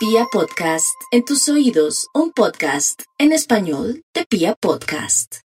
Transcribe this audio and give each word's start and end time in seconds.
Pia 0.00 0.24
Podcast, 0.32 0.96
en 1.10 1.26
tus 1.26 1.46
oídos, 1.50 2.06
un 2.14 2.32
podcast 2.32 3.02
en 3.18 3.32
español 3.32 4.02
de 4.14 4.24
Pia 4.24 4.54
Podcast. 4.54 5.40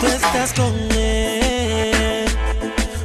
Tú 0.00 0.06
estás 0.06 0.52
con 0.52 0.72
él, 0.92 2.24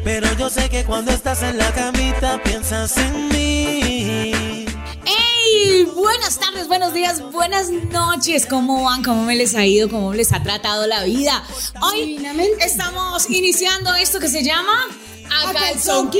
pero 0.03 0.31
yo 0.37 0.51
sé 0.51 0.69
que 0.69 0.85
cuando 0.85 1.11
estás 1.11 1.41
en 1.41 1.57
la 1.57 1.73
camita 1.73 2.39
piensas 2.43 2.97
en 2.97 3.29
mí. 3.29 4.65
¡Hey! 5.05 5.87
Buenas 5.95 6.37
tardes, 6.37 6.67
buenos 6.67 6.93
días, 6.93 7.23
buenas 7.31 7.71
noches. 7.71 8.45
¿Cómo 8.45 8.83
van? 8.83 9.03
¿Cómo 9.03 9.23
me 9.23 9.35
les 9.35 9.55
ha 9.55 9.65
ido? 9.65 9.89
¿Cómo 9.89 10.13
les 10.13 10.33
ha 10.33 10.43
tratado 10.43 10.85
la 10.85 11.03
vida? 11.03 11.43
Hoy 11.81 12.23
estamos 12.59 13.27
iniciando 13.31 13.95
esto 13.95 14.19
que 14.19 14.29
se 14.29 14.43
llama 14.43 14.85
A 15.31 15.51
Calzón. 15.51 16.11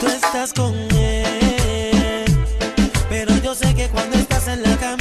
Tú 0.00 0.06
estás 0.06 0.54
con 0.54 0.74
él, 0.96 2.24
pero 3.10 3.36
yo 3.42 3.54
sé 3.54 3.74
que 3.74 3.86
cuando 3.88 4.16
estás 4.16 4.48
en 4.48 4.62
la 4.62 4.74
camita 4.78 4.99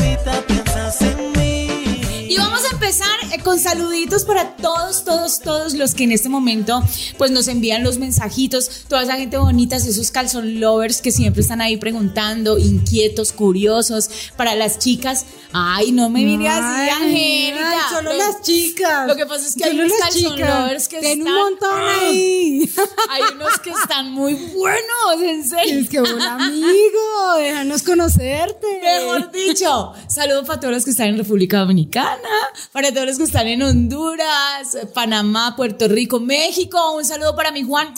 eh, 3.32 3.40
con 3.44 3.60
saluditos 3.60 4.24
para 4.24 4.56
todos, 4.56 5.04
todos, 5.06 5.40
todos 5.40 5.74
los 5.74 5.94
que 5.94 6.04
en 6.06 6.12
este 6.12 6.30
momento 6.30 6.82
pues 7.18 7.32
nos 7.32 7.48
envían 7.48 7.84
los 7.84 7.98
mensajitos, 7.98 8.70
toda 8.88 9.04
esa 9.04 9.16
gente 9.18 9.38
bonita, 9.38 9.76
esos 9.76 10.12
calzón 10.12 10.60
lovers 10.60 11.02
que 11.02 11.12
siempre 11.12 11.42
están 11.42 11.62
ahí 11.62 11.78
preguntando, 11.78 12.58
inquietos, 12.58 13.32
curiosos, 13.32 14.10
para 14.38 14.56
las 14.56 14.80
chicas, 14.80 15.26
ay, 15.54 15.92
no 15.92 16.10
me 16.10 16.24
mire 16.24 16.48
así, 16.50 16.90
Angélica. 16.90 17.72
ay, 17.72 17.78
solo 17.96 18.12
Lo- 18.12 18.18
las 18.18 18.42
chicas. 18.42 19.08
Lo 19.08 19.16
que 19.16 19.26
pasa 19.26 19.48
es 19.48 19.56
que 19.56 19.64
hay 19.66 19.80
unos 19.80 19.92
calzón 20.00 20.36
chicas. 20.36 20.60
lovers 20.60 20.88
que 20.88 21.00
Ten 21.00 21.20
están 21.20 21.34
un 21.34 21.40
montón 21.40 21.82
ahí. 22.02 22.70
Hay 23.10 23.22
unos 23.36 23.60
que 23.60 23.70
están 23.72 24.12
muy 24.12 24.34
buenos, 24.34 25.22
en 25.24 25.48
serio. 25.48 25.80
Es 25.80 25.90
que 25.90 26.00
hola 26.00 26.36
amigo, 26.36 27.34
déjanos 27.38 27.82
conocerte. 27.84 28.68
Mejor 28.82 29.32
dicho, 29.32 29.94
saludos 30.08 30.46
para 30.48 30.60
todos 30.60 30.74
los 30.74 30.86
que 30.86 30.92
están 30.92 31.08
en 31.08 31.18
República 31.18 31.60
Dominicana, 31.60 32.18
para 32.72 32.94
todos 32.94 33.08
los 33.08 33.19
están 33.24 33.48
en 33.48 33.62
Honduras, 33.62 34.78
Panamá, 34.94 35.56
Puerto 35.56 35.88
Rico, 35.88 36.20
México. 36.20 36.78
Un 36.96 37.04
saludo 37.04 37.36
para 37.36 37.52
mi 37.52 37.64
Juan, 37.64 37.94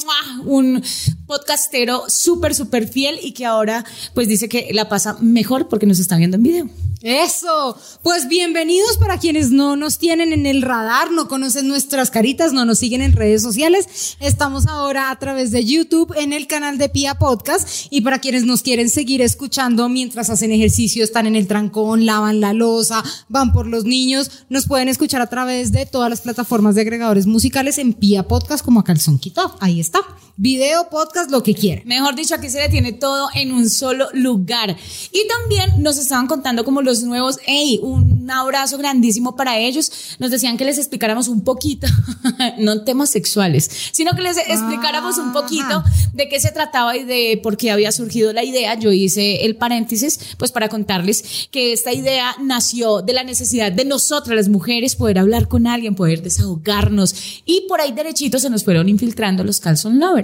un 0.46 0.82
podcastero 1.28 2.06
súper, 2.08 2.56
súper 2.56 2.88
fiel 2.88 3.20
y 3.22 3.34
que 3.34 3.46
ahora 3.46 3.86
pues 4.14 4.28
dice 4.28 4.50
que 4.50 4.70
la 4.74 4.90
pasa 4.90 5.18
mejor 5.20 5.68
porque 5.68 5.86
nos 5.86 6.00
está 6.00 6.18
viendo 6.18 6.38
en 6.38 6.44
video. 6.44 6.70
Eso, 7.04 7.76
pues 8.04 8.28
bienvenidos 8.28 8.98
para 9.00 9.18
quienes 9.18 9.50
no 9.50 9.76
nos 9.76 9.98
tienen 9.98 10.34
en 10.34 10.46
el 10.46 10.62
radar, 10.62 11.12
no 11.12 11.28
conocen 11.28 11.68
nuestras 11.68 12.12
caritas, 12.12 12.54
no 12.54 12.64
nos 12.64 12.78
siguen 12.78 13.02
en 13.02 13.14
redes 13.14 13.42
sociales. 13.42 14.18
Estamos 14.20 14.68
ahora 14.68 15.10
a 15.10 15.18
través 15.18 15.50
de 15.50 15.66
YouTube 15.66 16.14
en 16.16 16.32
el 16.32 16.46
canal 16.46 16.78
de 16.78 16.90
Pia 16.90 17.16
Podcast 17.16 17.88
y 17.90 18.02
para 18.02 18.20
quienes 18.20 18.46
nos 18.46 18.62
quieren 18.62 18.88
seguir 18.88 19.24
escuchando 19.24 19.90
mientras 19.90 20.30
hacen 20.30 20.52
ejercicio, 20.52 21.04
están 21.04 21.26
en 21.26 21.36
el 21.36 21.48
trancón, 21.48 22.06
lavan 22.06 22.40
la 22.40 22.54
losa, 22.54 23.04
van 23.30 23.52
por 23.52 23.66
los 23.66 23.84
niños, 23.84 24.46
nos 24.50 24.68
pueden 24.68 24.88
escuchar 24.88 25.24
a 25.24 25.28
través 25.28 25.72
de 25.72 25.88
todas 25.88 26.12
las 26.12 26.22
plataformas 26.22 26.76
de 26.76 26.82
agregadores 26.82 27.26
musicales 27.26 27.80
en 27.80 27.94
Pia 27.94 28.28
Podcast 28.28 28.64
como 28.64 28.80
a 28.80 28.84
Calzón 28.84 29.18
Quitado. 29.18 29.58
Ahí 29.60 29.80
está. 29.80 30.02
Video, 30.38 30.90
podcast, 30.90 31.30
lo 31.30 31.44
que 31.44 31.54
quieran. 31.54 31.84
Mejor 31.86 32.16
dicho, 32.16 32.36
aquí 32.36 32.50
se 32.50 32.60
le 32.60 32.70
tiene 32.70 32.94
todo 32.94 33.28
en 33.36 33.52
un 33.52 33.70
solo 33.70 34.08
lugar. 34.14 34.76
Y 35.12 35.28
también 35.28 35.84
nos 35.84 35.98
estaban 35.98 36.28
contando 36.28 36.64
como 36.64 36.82
los 36.82 37.04
nuevos, 37.04 37.38
hey, 37.46 37.80
un 37.84 38.30
abrazo 38.32 38.78
grandísimo 38.78 39.36
para 39.36 39.58
ellos. 39.58 39.92
Nos 40.20 40.32
decían 40.32 40.58
que 40.58 40.66
les 40.66 40.78
explicáramos 40.78 41.28
un 41.28 41.44
poquito, 41.44 41.88
no 42.58 42.84
temas 42.84 43.10
sexuales, 43.10 43.70
sino 43.92 44.16
que 44.16 44.22
les 44.22 44.38
explicáramos 44.38 45.18
un 45.18 45.34
poquito 45.34 45.84
de 46.14 46.30
qué 46.30 46.40
se 46.40 46.52
trataba 46.52 46.96
y 46.96 47.04
de 47.04 47.40
por 47.44 47.58
qué 47.58 47.72
había 47.72 47.92
surgido 47.92 48.34
la 48.34 48.44
idea. 48.44 48.76
Yo 48.80 48.92
hice 48.92 49.46
el 49.46 49.58
paréntesis, 49.58 50.20
pues 50.38 50.52
para 50.52 50.70
contarles 50.70 51.50
que 51.52 51.74
esta 51.74 51.94
idea 51.94 52.36
nació 52.42 53.02
de 53.02 53.14
la 53.14 53.24
necesidad 53.24 53.72
de 53.72 53.86
nosotras 53.86 54.36
las 54.36 54.50
mujeres 54.50 54.96
poder 54.96 55.20
hablar 55.20 55.48
con 55.48 55.68
alguien, 55.68 55.96
poder 55.96 56.22
desahogarnos 56.22 57.42
y 57.46 57.66
por 57.68 57.82
ahí 57.82 57.92
derechito 57.92 58.40
se 58.40 58.50
nos 58.50 58.64
fueron 58.64 58.90
infiltrando 58.90 59.44
los 59.44 59.60
calzón 59.60 60.00
lovers. 60.00 60.21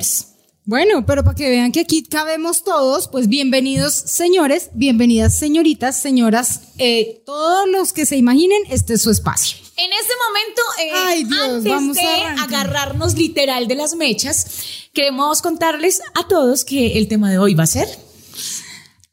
Bueno, 0.66 1.06
pero 1.06 1.24
para 1.24 1.35
que 1.35 1.50
vean 1.50 1.72
que 1.72 1.80
aquí 1.80 2.03
cabemos 2.03 2.63
todos, 2.63 3.08
pues 3.08 3.30
bienvenidos 3.30 3.94
señores, 3.94 4.69
bienvenidas 4.74 5.38
señoritas, 5.38 6.02
señoras, 6.02 6.62
eh, 6.78 7.22
todos 7.25 7.69
los 7.69 7.94
que 7.94 8.06
se 8.06 8.18
imaginen, 8.18 8.62
este 8.69 8.96
es 8.96 9.02
su 9.02 9.09
espacio. 9.09 9.59
En 9.78 9.94
este 9.94 10.13
momento, 10.28 10.62
eh, 10.81 10.91
Ay, 11.07 11.24
Dios, 11.24 11.41
antes 11.41 11.72
vamos 11.72 11.96
de 11.96 12.24
agarrarnos 12.41 13.16
literal 13.16 13.68
de 13.68 13.75
las 13.75 13.96
mechas, 13.96 14.47
queremos 14.91 15.41
contarles 15.41 16.02
a 16.16 16.28
todos 16.28 16.66
que 16.66 16.97
el 16.97 17.07
tema 17.07 17.31
de 17.31 17.38
hoy 17.38 17.53
va 17.53 17.63
a 17.63 17.68
ser 17.68 17.88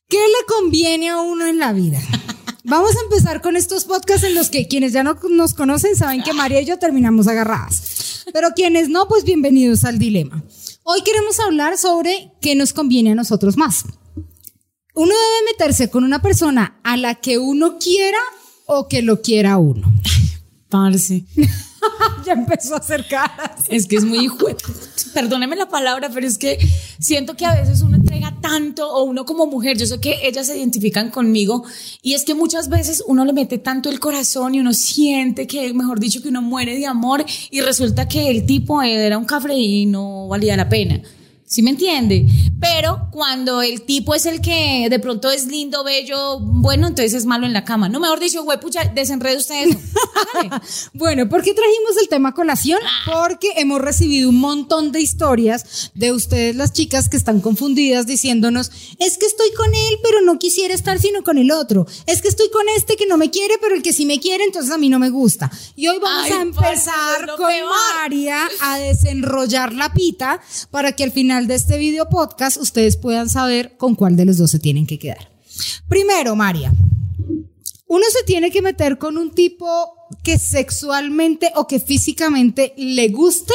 ¿Qué 0.08 0.18
le 0.18 0.46
conviene 0.46 1.08
a 1.08 1.20
uno 1.20 1.46
en 1.46 1.58
la 1.58 1.72
vida? 1.72 1.98
Vamos 2.64 2.96
a 2.96 3.00
empezar 3.02 3.42
con 3.42 3.56
estos 3.56 3.84
podcasts 3.84 4.24
en 4.24 4.34
los 4.34 4.48
que 4.48 4.68
quienes 4.68 4.92
ya 4.92 5.02
no 5.02 5.18
nos 5.30 5.54
conocen 5.54 5.96
saben 5.96 6.22
que 6.22 6.32
María 6.32 6.60
y 6.60 6.66
yo 6.66 6.78
terminamos 6.78 7.26
agarradas. 7.26 8.24
Pero 8.32 8.50
quienes 8.54 8.88
no, 8.88 9.08
pues 9.08 9.24
bienvenidos 9.24 9.84
al 9.84 9.98
dilema. 9.98 10.44
Hoy 10.86 11.00
queremos 11.00 11.40
hablar 11.40 11.78
sobre 11.78 12.30
qué 12.42 12.54
nos 12.54 12.74
conviene 12.74 13.12
a 13.12 13.14
nosotros 13.14 13.56
más. 13.56 13.86
Uno 14.94 15.14
debe 15.14 15.52
meterse 15.52 15.88
con 15.88 16.04
una 16.04 16.20
persona 16.20 16.78
a 16.84 16.98
la 16.98 17.14
que 17.14 17.38
uno 17.38 17.78
quiera 17.78 18.18
o 18.66 18.86
que 18.86 19.00
lo 19.00 19.22
quiera 19.22 19.56
uno. 19.56 19.90
parce. 20.68 21.24
ya 22.24 22.32
empezó 22.32 22.74
a 22.74 22.78
hacer 22.78 23.06
caras. 23.06 23.64
Es 23.68 23.86
que 23.86 23.96
es 23.96 24.04
muy 24.04 24.24
hijo. 24.24 24.38
Perdóneme 25.12 25.56
la 25.56 25.68
palabra, 25.68 26.10
pero 26.12 26.26
es 26.26 26.38
que 26.38 26.58
siento 26.98 27.34
que 27.36 27.46
a 27.46 27.54
veces 27.54 27.82
uno 27.82 27.96
entrega 27.96 28.34
tanto 28.40 28.90
o 28.90 29.04
uno 29.04 29.24
como 29.24 29.46
mujer, 29.46 29.76
yo 29.76 29.86
sé 29.86 30.00
que 30.00 30.26
ellas 30.26 30.46
se 30.48 30.58
identifican 30.58 31.10
conmigo 31.10 31.64
y 32.02 32.14
es 32.14 32.24
que 32.24 32.34
muchas 32.34 32.68
veces 32.68 33.02
uno 33.06 33.24
le 33.24 33.32
mete 33.32 33.58
tanto 33.58 33.88
el 33.88 34.00
corazón 34.00 34.54
y 34.54 34.60
uno 34.60 34.72
siente 34.72 35.46
que, 35.46 35.72
mejor 35.72 36.00
dicho, 36.00 36.22
que 36.22 36.28
uno 36.28 36.42
muere 36.42 36.76
de 36.76 36.86
amor 36.86 37.24
y 37.50 37.60
resulta 37.60 38.08
que 38.08 38.30
el 38.30 38.44
tipo 38.46 38.82
era 38.82 39.18
un 39.18 39.24
cafre 39.24 39.54
y 39.54 39.86
no 39.86 40.28
valía 40.28 40.56
la 40.56 40.68
pena. 40.68 41.00
¿Sí 41.54 41.62
me 41.62 41.70
entiende? 41.70 42.26
Pero 42.58 43.06
cuando 43.12 43.62
el 43.62 43.82
tipo 43.82 44.16
es 44.16 44.26
el 44.26 44.40
que 44.40 44.88
de 44.90 44.98
pronto 44.98 45.30
es 45.30 45.46
lindo, 45.46 45.84
bello, 45.84 46.40
bueno, 46.40 46.88
entonces 46.88 47.14
es 47.14 47.26
malo 47.26 47.46
en 47.46 47.52
la 47.52 47.64
cama. 47.64 47.88
No, 47.88 48.00
mejor 48.00 48.18
dicho, 48.18 48.42
güey, 48.42 48.58
pucha, 48.58 48.86
desenrede 48.86 49.36
usted 49.36 49.68
eso. 49.68 49.78
Hágale. 50.34 50.50
Bueno, 50.94 51.28
¿por 51.28 51.42
qué 51.42 51.54
trajimos 51.54 51.96
el 52.00 52.08
tema 52.08 52.34
colación? 52.34 52.80
Porque 53.04 53.52
hemos 53.56 53.80
recibido 53.80 54.30
un 54.30 54.40
montón 54.40 54.90
de 54.90 55.00
historias 55.00 55.92
de 55.94 56.10
ustedes, 56.10 56.56
las 56.56 56.72
chicas, 56.72 57.08
que 57.08 57.16
están 57.16 57.40
confundidas 57.40 58.06
diciéndonos, 58.06 58.72
es 58.98 59.18
que 59.18 59.26
estoy 59.26 59.52
con 59.52 59.72
él, 59.72 59.98
pero 60.02 60.22
no 60.22 60.38
quisiera 60.38 60.74
estar 60.74 60.98
sino 60.98 61.22
con 61.22 61.38
el 61.38 61.52
otro. 61.52 61.86
Es 62.06 62.20
que 62.20 62.28
estoy 62.28 62.50
con 62.50 62.62
este 62.76 62.96
que 62.96 63.06
no 63.06 63.16
me 63.16 63.30
quiere, 63.30 63.58
pero 63.60 63.76
el 63.76 63.82
que 63.82 63.92
sí 63.92 64.06
me 64.06 64.18
quiere, 64.18 64.42
entonces 64.42 64.72
a 64.72 64.78
mí 64.78 64.88
no 64.88 64.98
me 64.98 65.10
gusta. 65.10 65.52
Y 65.76 65.86
hoy 65.86 65.98
vamos 66.00 66.26
Ay, 66.26 66.32
a 66.32 66.42
empezar 66.42 67.26
con 67.36 67.46
peor. 67.46 67.70
María 68.00 68.48
a 68.60 68.78
desenrollar 68.78 69.72
la 69.72 69.92
pita 69.92 70.40
para 70.70 70.92
que 70.92 71.04
al 71.04 71.12
final 71.12 71.43
de 71.46 71.54
este 71.54 71.78
video 71.78 72.08
podcast 72.08 72.56
ustedes 72.56 72.96
puedan 72.96 73.28
saber 73.28 73.76
con 73.76 73.94
cuál 73.94 74.16
de 74.16 74.24
los 74.24 74.38
dos 74.38 74.50
se 74.50 74.58
tienen 74.58 74.86
que 74.86 74.98
quedar. 74.98 75.30
Primero, 75.88 76.34
María, 76.36 76.72
uno 77.86 78.04
se 78.10 78.24
tiene 78.24 78.50
que 78.50 78.62
meter 78.62 78.98
con 78.98 79.18
un 79.18 79.30
tipo 79.32 79.66
que 80.22 80.38
sexualmente 80.38 81.52
o 81.56 81.66
que 81.66 81.80
físicamente 81.80 82.74
le 82.76 83.08
guste 83.08 83.54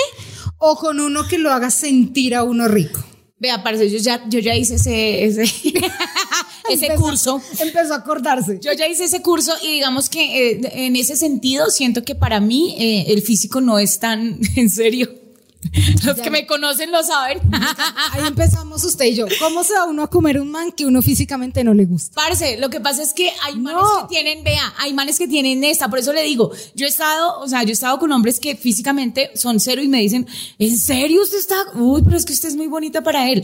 o 0.58 0.76
con 0.76 1.00
uno 1.00 1.28
que 1.28 1.38
lo 1.38 1.52
haga 1.52 1.72
sentir 1.72 2.36
a 2.36 2.44
uno 2.44 2.68
rico. 2.68 3.04
Vea, 3.42 3.64
parce, 3.64 3.90
yo 3.90 3.98
ya, 4.00 4.28
yo 4.30 4.40
ya 4.40 4.54
hice 4.56 4.76
ese, 4.76 5.24
ese, 5.24 5.44
ese 6.70 6.86
Empezó- 6.88 7.02
curso. 7.02 7.42
Empezó 7.60 7.94
a 7.94 7.98
acordarse. 7.98 8.60
Yo 8.62 8.74
ya 8.74 8.86
hice 8.88 9.06
ese 9.06 9.22
curso 9.22 9.54
y 9.64 9.72
digamos 9.74 10.10
que 10.10 10.52
eh, 10.52 10.62
en 10.74 10.96
ese 10.98 11.16
sentido 11.16 11.70
siento 11.70 12.04
que 12.04 12.16
para 12.16 12.42
mí 12.42 12.76
eh, 12.78 13.06
el 13.14 13.22
físico 13.22 13.62
no 13.62 13.80
es 13.80 14.00
tan 14.00 14.40
en 14.58 14.70
serio. 14.70 15.10
Los 16.06 16.18
que 16.20 16.30
me 16.30 16.46
conocen 16.48 16.92
lo 16.92 17.04
saben. 17.04 17.40
Ahí 18.12 18.26
empezamos 18.28 18.84
usted 18.84 19.06
y 19.06 19.16
yo. 19.16 19.26
¿Cómo 19.40 19.64
se 19.64 19.74
va 19.74 19.86
uno 19.86 20.04
a 20.04 20.10
comer 20.10 20.40
un 20.40 20.50
man 20.50 20.72
que 20.72 20.86
uno 20.86 21.02
físicamente 21.02 21.64
no 21.64 21.74
le 21.74 21.86
gusta? 21.86 22.16
Parce, 22.16 22.58
lo 22.58 22.70
que 22.70 22.80
pasa 22.80 23.04
es 23.04 23.14
que 23.14 23.32
hay 23.44 23.58
manes 23.58 23.82
No. 23.82 24.08
que 24.08 24.16
tienen, 24.16 24.44
vea, 24.44 24.74
hay 24.78 24.94
manes 24.94 25.18
que 25.18 25.28
tienen 25.28 25.64
esta, 25.64 25.90
por 25.90 26.00
eso 26.00 26.14
le 26.14 26.24
digo, 26.24 26.52
yo 26.76 26.86
he 26.86 26.90
estado, 26.90 27.40
o 27.40 27.48
sea, 27.48 27.64
yo 27.64 27.70
he 27.70 27.74
estado 27.74 28.00
con 28.00 28.12
hombres 28.12 28.40
que 28.40 28.56
físicamente 28.56 29.32
son 29.36 29.60
cero 29.60 29.82
y 29.82 29.88
me 29.90 30.00
dicen, 30.00 30.28
¿en 30.58 30.78
serio 30.78 31.22
usted 31.22 31.40
está? 31.40 31.58
Uy, 31.76 32.02
pero 32.04 32.16
es 32.16 32.26
que 32.26 32.34
usted 32.34 32.50
es 32.50 32.56
muy 32.56 32.68
bonita 32.68 33.04
para 33.04 33.30
él. 33.30 33.44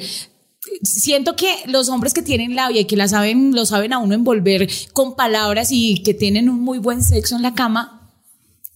Siento 0.82 1.36
que 1.36 1.54
los 1.68 1.90
hombres 1.90 2.14
que 2.14 2.22
tienen 2.22 2.56
labia 2.56 2.82
y 2.82 2.86
que 2.86 2.96
la 2.96 3.08
saben, 3.08 3.54
lo 3.54 3.66
saben 3.66 3.94
a 3.94 4.00
uno 4.00 4.16
envolver 4.16 4.68
con 4.94 5.16
palabras 5.16 5.68
y 5.72 6.02
que 6.02 6.14
tienen 6.14 6.50
un 6.50 6.62
muy 6.62 6.80
buen 6.80 7.04
sexo 7.04 7.36
en 7.36 7.42
la 7.44 7.54
cama, 7.54 8.10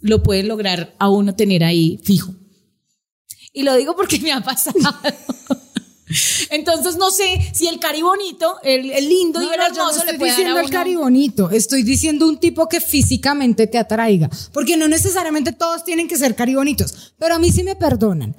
lo 0.02 0.22
pueden 0.24 0.48
lograr 0.50 0.96
a 1.00 1.10
uno 1.10 1.36
tener 1.36 1.64
ahí 1.64 2.00
fijo. 2.04 2.34
Y 3.54 3.64
lo 3.64 3.76
digo 3.76 3.96
porque 3.96 4.20
me 4.22 4.32
ha 4.32 4.42
pasado. 4.42 4.78
Entonces 6.50 6.96
no 6.98 7.12
sé 7.12 7.52
si 7.54 7.68
el 7.68 7.80
cari 7.80 8.02
bonito, 8.02 8.56
el, 8.64 8.90
el 8.90 9.08
lindo 9.08 9.42
y 9.44 9.46
No, 9.46 9.54
el 9.54 9.60
no, 9.60 9.68
yo 9.68 9.74
no 9.76 9.80
hermoso 9.92 10.06
le 10.06 10.12
estoy 10.12 10.18
puede 10.18 10.32
dar 10.32 10.38
diciendo 10.40 10.58
a 10.58 10.62
el 10.62 10.66
uno- 10.68 10.74
cari 10.78 10.96
bonito, 10.96 11.50
estoy 11.52 11.84
diciendo 11.84 12.28
un 12.28 12.40
tipo 12.40 12.68
que 12.68 12.82
físicamente 12.82 13.68
te 13.68 13.78
atraiga, 13.78 14.28
porque 14.52 14.76
no 14.76 14.88
necesariamente 14.88 15.52
todos 15.54 15.84
tienen 15.84 16.08
que 16.08 16.18
ser 16.18 16.36
cari 16.36 16.56
bonitos, 16.56 17.14
pero 17.20 17.36
a 17.36 17.40
mí 17.40 17.52
sí 17.52 17.64
me 17.64 17.76
perdonan. 17.76 18.36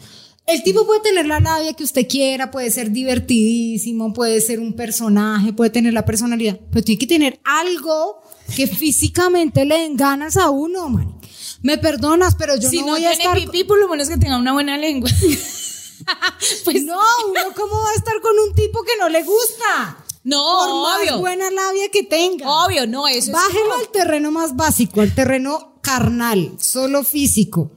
El 0.46 0.64
tipo 0.64 0.84
puede 0.84 1.00
tener 1.00 1.26
la 1.26 1.38
labia 1.38 1.74
que 1.74 1.84
usted 1.84 2.08
quiera, 2.08 2.50
puede 2.50 2.72
ser 2.72 2.90
divertidísimo, 2.90 4.12
puede 4.12 4.40
ser 4.40 4.58
un 4.58 4.72
personaje, 4.72 5.52
puede 5.52 5.70
tener 5.70 5.92
la 5.92 6.04
personalidad, 6.04 6.58
pero 6.72 6.82
tiene 6.84 6.98
que 6.98 7.06
tener 7.06 7.38
algo 7.44 8.20
que 8.56 8.66
físicamente 8.66 9.64
le 9.64 9.78
den 9.78 9.96
ganas 9.96 10.36
a 10.36 10.50
uno, 10.50 10.88
man. 10.88 11.14
Me 11.62 11.78
perdonas, 11.78 12.34
pero 12.36 12.56
yo 12.56 12.68
si 12.70 12.80
no 12.80 12.86
no, 12.86 12.92
voy 12.92 13.04
a 13.04 13.10
tiene 13.10 13.24
estar. 13.24 13.36
pipí, 13.38 13.64
por 13.64 13.78
lo 13.78 13.88
menos 13.88 14.08
que 14.08 14.16
tenga 14.16 14.38
una 14.38 14.52
buena 14.52 14.76
lengua. 14.78 15.10
pues 16.64 16.84
no, 16.84 16.98
uno 17.28 17.40
cómo 17.54 17.74
va 17.82 17.90
a 17.90 17.94
estar 17.94 18.20
con 18.20 18.32
un 18.38 18.54
tipo 18.54 18.82
que 18.82 18.96
no 18.98 19.08
le 19.08 19.22
gusta. 19.22 19.98
no, 20.24 20.42
Por 20.42 20.82
más 20.90 21.00
obvio. 21.02 21.18
buena 21.18 21.50
labia 21.50 21.90
que 21.90 22.02
tenga. 22.02 22.48
Obvio, 22.48 22.86
no, 22.86 23.06
eso 23.08 23.32
Bájelo 23.32 23.74
es. 23.76 23.80
al 23.80 23.88
terreno 23.92 24.30
más 24.30 24.56
básico, 24.56 25.00
al 25.00 25.14
terreno 25.14 25.78
carnal, 25.82 26.52
solo 26.58 27.04
físico. 27.04 27.72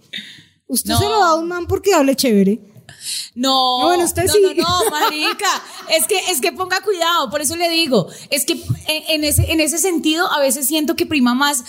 Usted 0.67 0.91
No. 0.91 0.99
se 0.99 1.05
lo 1.05 1.19
da 1.19 1.29
a 1.29 1.35
un 1.35 1.47
man 1.47 1.67
porque 1.67 1.93
hable 1.93 2.15
chévere. 2.15 2.61
No, 3.35 3.79
No, 3.81 3.85
bueno, 3.87 4.03
usted 4.05 4.25
no, 4.25 4.33
sí. 4.33 4.39
no, 4.57 4.63
no, 4.83 4.89
marica. 4.91 5.47
Es 5.89 6.05
que, 6.07 6.17
es 6.31 6.39
que 6.41 6.51
ponga 6.51 6.81
cuidado, 6.81 7.29
por 7.29 7.41
eso 7.41 7.55
le 7.55 7.69
digo. 7.69 8.07
Es 8.29 8.45
que 8.45 8.61
en, 8.87 9.23
ese, 9.23 9.51
en 9.51 9.59
ese 9.59 9.77
sentido, 9.77 10.31
a 10.31 10.39
veces 10.39 10.67
siento 10.67 10.95
que 10.95 11.05
prima 11.05 11.33
más, 11.33 11.63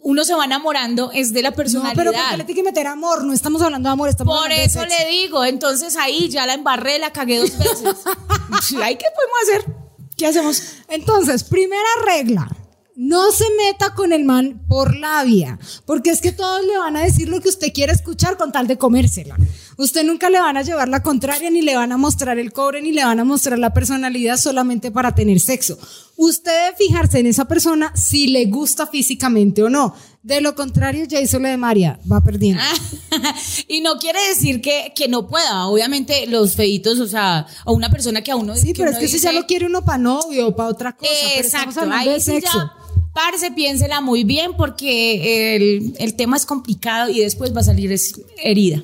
uno 0.00 0.24
se 0.24 0.34
va 0.34 0.44
enamorando, 0.44 1.10
es 1.12 1.32
de 1.32 1.42
la 1.42 1.50
No, 1.50 1.56
personalidad. 1.56 1.94
pero 1.96 2.12
porque 2.12 2.36
le 2.38 2.44
tiene 2.44 2.60
que 2.60 2.64
meter 2.64 2.86
amor, 2.86 3.24
no 3.24 3.32
estamos 3.32 3.60
hablando 3.62 3.88
de 3.88 3.92
amor, 3.92 4.08
estamos 4.08 4.32
Por 4.34 4.44
hablando 4.44 4.60
de 4.60 4.66
eso 4.66 4.80
sexo. 4.80 4.98
le 4.98 5.10
digo, 5.10 5.44
entonces 5.44 5.96
ahí 5.96 6.28
ya 6.28 6.46
la 6.46 6.54
embarré, 6.54 6.98
la 6.98 7.12
cagué 7.12 7.38
dos 7.38 7.56
veces. 7.58 7.82
¿Ay, 8.82 8.96
qué 8.96 9.06
podemos 9.14 9.38
hacer? 9.42 9.74
¿Qué 10.16 10.26
hacemos? 10.26 10.62
Entonces, 10.88 11.44
primera 11.44 11.88
regla. 12.04 12.48
No 12.96 13.32
se 13.32 13.44
meta 13.56 13.94
con 13.94 14.12
el 14.12 14.24
man 14.24 14.62
por 14.68 14.94
labia, 14.94 15.58
porque 15.86 16.10
es 16.10 16.20
que 16.20 16.32
todos 16.32 16.62
le 16.66 16.76
van 16.76 16.96
a 16.96 17.00
decir 17.00 17.28
lo 17.30 17.40
que 17.40 17.48
usted 17.48 17.72
quiere 17.72 17.92
escuchar 17.94 18.36
con 18.36 18.52
tal 18.52 18.66
de 18.66 18.76
comérsela. 18.76 19.38
Usted 19.80 20.04
nunca 20.04 20.28
le 20.28 20.38
van 20.38 20.58
a 20.58 20.62
llevar 20.62 20.90
la 20.90 21.02
contraria, 21.02 21.48
ni 21.50 21.62
le 21.62 21.74
van 21.74 21.90
a 21.90 21.96
mostrar 21.96 22.38
el 22.38 22.52
cobre, 22.52 22.82
ni 22.82 22.92
le 22.92 23.02
van 23.02 23.18
a 23.18 23.24
mostrar 23.24 23.58
la 23.58 23.72
personalidad 23.72 24.36
solamente 24.36 24.90
para 24.90 25.14
tener 25.14 25.40
sexo. 25.40 25.78
Usted 26.16 26.52
debe 26.52 26.76
fijarse 26.76 27.18
en 27.18 27.26
esa 27.26 27.46
persona 27.46 27.90
si 27.96 28.26
le 28.26 28.44
gusta 28.44 28.86
físicamente 28.86 29.62
o 29.62 29.70
no. 29.70 29.94
De 30.22 30.42
lo 30.42 30.54
contrario, 30.54 31.06
ya 31.06 31.18
hizo 31.18 31.38
la 31.38 31.48
de 31.48 31.56
María, 31.56 31.98
va 32.12 32.20
perdiendo. 32.20 32.62
y 33.68 33.80
no 33.80 33.94
quiere 33.98 34.18
decir 34.28 34.60
que, 34.60 34.92
que 34.94 35.08
no 35.08 35.26
pueda. 35.26 35.64
Obviamente, 35.68 36.26
los 36.26 36.56
feitos, 36.56 37.00
o 37.00 37.06
sea, 37.06 37.46
o 37.64 37.72
una 37.72 37.88
persona 37.88 38.20
que 38.20 38.32
a 38.32 38.36
uno. 38.36 38.54
Sí, 38.56 38.74
pero 38.76 38.90
es 38.90 38.98
que 38.98 39.08
si 39.08 39.18
ya 39.18 39.32
lo 39.32 39.46
quiere 39.46 39.64
uno 39.64 39.82
para 39.82 39.96
novio 39.96 40.48
o 40.48 40.54
para 40.54 40.68
otra 40.68 40.92
cosa, 40.94 41.10
pero 41.10 41.46
Exacto, 41.46 41.80
hablando 41.80 42.10
ahí 42.10 42.16
de 42.16 42.20
sexo. 42.20 42.58
ya, 42.58 42.74
parce, 43.14 43.50
piénsela 43.52 44.02
muy 44.02 44.24
bien 44.24 44.52
porque 44.58 45.56
el, 45.56 45.94
el 45.98 46.16
tema 46.16 46.36
es 46.36 46.44
complicado 46.44 47.08
y 47.08 47.20
después 47.20 47.56
va 47.56 47.62
a 47.62 47.64
salir 47.64 47.98
herida. 48.42 48.82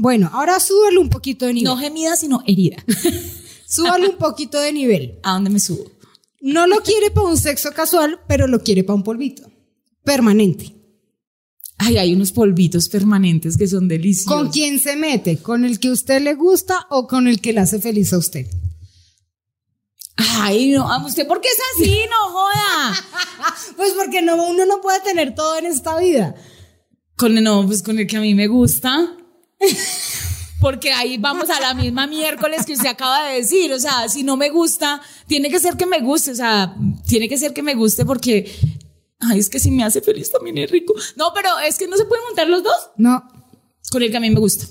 Bueno, 0.00 0.30
ahora 0.32 0.58
súbale 0.60 0.98
un 0.98 1.10
poquito 1.10 1.44
de 1.44 1.52
nivel. 1.52 1.68
No 1.68 1.76
gemida, 1.76 2.16
sino 2.16 2.42
herida. 2.46 2.82
Súbale 3.68 4.08
un 4.08 4.16
poquito 4.16 4.58
de 4.58 4.72
nivel. 4.72 5.20
¿A 5.22 5.34
dónde 5.34 5.50
me 5.50 5.60
subo? 5.60 5.84
No 6.40 6.66
lo 6.66 6.82
quiere 6.82 7.10
para 7.10 7.26
un 7.26 7.36
sexo 7.36 7.70
casual, 7.72 8.18
pero 8.26 8.46
lo 8.46 8.62
quiere 8.62 8.82
para 8.82 8.96
un 8.96 9.02
polvito. 9.02 9.42
Permanente. 10.02 10.74
Ay, 11.76 11.98
hay 11.98 12.14
unos 12.14 12.32
polvitos 12.32 12.88
permanentes 12.88 13.58
que 13.58 13.68
son 13.68 13.88
deliciosos. 13.88 14.32
¿Con 14.32 14.50
quién 14.50 14.80
se 14.80 14.96
mete? 14.96 15.36
¿Con 15.36 15.66
el 15.66 15.78
que 15.78 15.88
a 15.88 15.92
usted 15.92 16.22
le 16.22 16.34
gusta 16.34 16.86
o 16.88 17.06
con 17.06 17.28
el 17.28 17.42
que 17.42 17.52
le 17.52 17.60
hace 17.60 17.78
feliz 17.78 18.12
a 18.14 18.18
usted? 18.18 18.46
Ay, 20.16 20.70
no, 20.70 20.90
¿a 20.90 21.04
¿usted 21.06 21.26
por 21.26 21.42
qué 21.42 21.48
es 21.48 21.60
así? 21.76 21.98
No 22.08 22.32
joda. 22.32 23.06
Pues 23.76 23.92
porque 23.92 24.22
no, 24.22 24.48
uno 24.48 24.64
no 24.64 24.80
puede 24.80 25.00
tener 25.00 25.34
todo 25.34 25.58
en 25.58 25.66
esta 25.66 25.98
vida. 25.98 26.34
Con 27.16 27.34
no, 27.34 27.66
pues 27.66 27.82
con 27.82 27.98
el 27.98 28.06
que 28.06 28.16
a 28.16 28.20
mí 28.20 28.34
me 28.34 28.46
gusta. 28.48 29.16
Porque 30.60 30.92
ahí 30.92 31.16
vamos 31.16 31.48
a 31.48 31.58
la 31.58 31.72
misma 31.72 32.06
miércoles 32.06 32.66
que 32.66 32.74
usted 32.74 32.88
acaba 32.88 33.28
de 33.28 33.36
decir. 33.36 33.72
O 33.72 33.78
sea, 33.80 34.08
si 34.08 34.22
no 34.22 34.36
me 34.36 34.50
gusta, 34.50 35.00
tiene 35.26 35.48
que 35.48 35.58
ser 35.58 35.76
que 35.76 35.86
me 35.86 36.00
guste. 36.00 36.32
O 36.32 36.34
sea, 36.34 36.74
tiene 37.06 37.28
que 37.28 37.38
ser 37.38 37.54
que 37.54 37.62
me 37.62 37.74
guste 37.74 38.04
porque. 38.04 38.52
Ay, 39.20 39.38
es 39.38 39.48
que 39.48 39.58
si 39.58 39.70
me 39.70 39.84
hace 39.84 40.00
feliz 40.02 40.30
también 40.30 40.58
es 40.58 40.70
rico. 40.70 40.94
No, 41.16 41.32
pero 41.34 41.48
es 41.66 41.78
que 41.78 41.86
no 41.86 41.96
se 41.96 42.04
pueden 42.04 42.24
juntar 42.26 42.48
los 42.48 42.62
dos 42.62 42.90
No, 42.96 43.22
con 43.90 44.02
el 44.02 44.10
que 44.10 44.16
a 44.16 44.20
mí 44.20 44.30
me 44.30 44.40
gusta. 44.40 44.66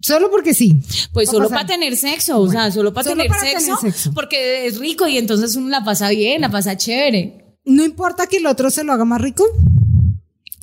solo 0.00 0.30
porque 0.30 0.54
sí. 0.54 0.80
Pues 1.12 1.30
solo 1.30 1.48
pasar. 1.48 1.66
para 1.66 1.74
tener 1.74 1.96
sexo, 1.96 2.40
o 2.40 2.50
sea, 2.50 2.70
solo 2.72 2.92
para 2.92 3.04
solo 3.10 3.16
tener, 3.22 3.28
para 3.28 3.42
tener 3.42 3.60
sexo, 3.60 3.80
sexo. 3.80 4.12
porque 4.14 4.66
es 4.66 4.78
rico 4.78 5.06
y 5.06 5.18
entonces 5.18 5.54
uno 5.56 5.68
la 5.68 5.84
pasa 5.84 6.08
bien, 6.10 6.40
la 6.40 6.50
pasa 6.50 6.76
chévere. 6.76 7.58
No 7.64 7.84
importa 7.84 8.26
que 8.26 8.38
el 8.38 8.46
otro 8.46 8.70
se 8.70 8.82
lo 8.84 8.92
haga 8.92 9.04
más 9.04 9.20
rico, 9.20 9.44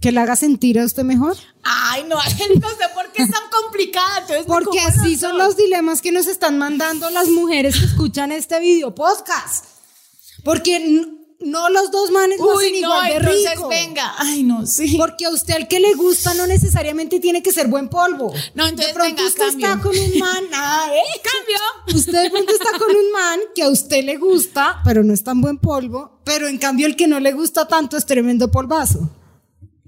que 0.01 0.11
le 0.11 0.19
haga 0.19 0.35
sentir 0.35 0.79
a 0.79 0.85
usted 0.85 1.03
mejor. 1.03 1.35
Ay, 1.63 2.03
no, 2.07 2.15
no 2.61 2.69
sé 2.69 2.85
por 2.93 3.11
qué 3.11 3.23
es 3.23 3.31
tan 3.31 3.49
complicada. 3.49 4.19
Entonces 4.19 4.45
Porque 4.45 4.79
así 4.79 5.17
son 5.17 5.37
los 5.37 5.57
dilemas 5.57 6.01
que 6.01 6.11
nos 6.11 6.27
están 6.27 6.57
mandando 6.57 7.09
las 7.09 7.27
mujeres 7.29 7.75
que 7.77 7.85
escuchan 7.85 8.31
este 8.31 8.59
video 8.59 8.93
podcast. 8.93 9.65
Porque 10.43 11.07
no 11.39 11.69
los 11.69 11.91
dos 11.91 12.09
manes 12.11 12.39
Uy, 12.39 12.71
no, 12.71 12.77
igual 12.77 13.07
de 13.07 13.15
entonces 13.17 13.51
rico. 13.51 13.67
venga. 13.67 14.13
Ay, 14.17 14.43
no, 14.43 14.65
sí. 14.65 14.95
Porque 14.97 15.25
a 15.25 15.29
usted 15.29 15.55
el 15.55 15.67
que 15.67 15.79
le 15.79 15.93
gusta 15.93 16.33
no 16.33 16.47
necesariamente 16.47 17.19
tiene 17.19 17.43
que 17.43 17.51
ser 17.51 17.67
buen 17.67 17.89
polvo. 17.89 18.33
No, 18.55 18.65
entonces 18.67 18.87
de 18.87 18.93
pronto 18.93 19.15
venga, 19.15 19.27
usted 19.27 19.45
cambio. 19.47 19.67
está 19.67 19.81
con 19.81 19.97
un 19.97 20.19
man, 20.19 20.43
ah, 20.53 20.89
¿eh? 20.93 21.21
Cambio. 21.23 21.99
Usted 21.99 22.23
de 22.23 22.29
pronto 22.29 22.53
está 22.53 22.77
con 22.77 22.95
un 22.95 23.11
man 23.11 23.39
que 23.55 23.63
a 23.63 23.69
usted 23.69 24.03
le 24.03 24.17
gusta, 24.17 24.81
pero 24.83 25.03
no 25.03 25.13
es 25.13 25.23
tan 25.23 25.41
buen 25.41 25.57
polvo, 25.57 26.19
pero 26.23 26.47
en 26.47 26.57
cambio 26.57 26.87
el 26.87 26.95
que 26.95 27.07
no 27.07 27.19
le 27.19 27.33
gusta 27.33 27.67
tanto 27.67 27.97
es 27.97 28.05
tremendo 28.05 28.49
polvazo. 28.49 29.09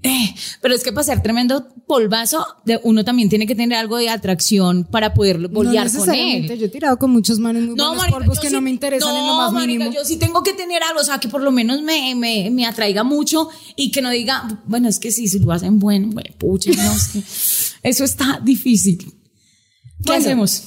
Eh, 0.02 0.34
pero 0.62 0.74
es 0.74 0.82
que 0.82 0.92
para 0.92 1.04
ser 1.04 1.22
tremendo 1.22 1.68
polvazo, 1.86 2.46
de- 2.64 2.80
uno 2.84 3.04
también 3.04 3.28
tiene 3.28 3.46
que 3.46 3.54
tener 3.54 3.76
algo 3.78 3.98
de 3.98 4.08
atracción 4.08 4.84
para 4.84 5.12
poder 5.12 5.38
no 5.38 5.48
bolear 5.50 5.84
con 5.88 5.92
necesariamente, 5.94 6.54
él. 6.54 6.58
yo 6.60 6.66
he 6.66 6.68
tirado 6.70 6.98
con 6.98 7.10
muchos 7.10 7.38
manes 7.38 7.64
muy 7.64 7.74
buenos 7.74 7.96
marica, 7.98 8.16
polvos 8.18 8.40
que 8.40 8.48
sí- 8.48 8.54
no 8.54 8.62
me 8.62 8.70
interesan 8.70 9.10
en 9.14 9.26
lo 9.26 9.26
no, 9.26 9.36
más 9.38 9.52
marica, 9.52 9.84
mínimo. 9.84 9.92
Yo 9.94 10.04
sí 10.06 10.16
tengo 10.16 10.42
que 10.42 10.54
tener 10.54 10.82
algo, 10.82 11.00
o 11.00 11.04
sea, 11.04 11.18
que 11.18 11.28
por 11.28 11.42
lo 11.42 11.50
menos 11.50 11.82
me, 11.82 12.14
me, 12.14 12.48
me 12.50 12.64
atraiga 12.64 13.04
mucho 13.04 13.50
y 13.76 13.90
que 13.90 14.00
no 14.00 14.08
diga, 14.08 14.62
bueno, 14.66 14.88
es 14.88 14.98
que 14.98 15.10
sí, 15.12 15.28
si 15.28 15.38
lo 15.38 15.52
hacen 15.52 15.78
bueno, 15.78 16.08
bueno, 16.12 16.30
pucha, 16.38 16.70
no, 16.72 16.92
es 16.94 17.08
que 17.08 17.22
eso 17.90 18.04
está 18.04 18.40
difícil. 18.42 18.98
¿Qué 18.98 19.12
Bueno. 20.06 20.20
hacemos? 20.22 20.64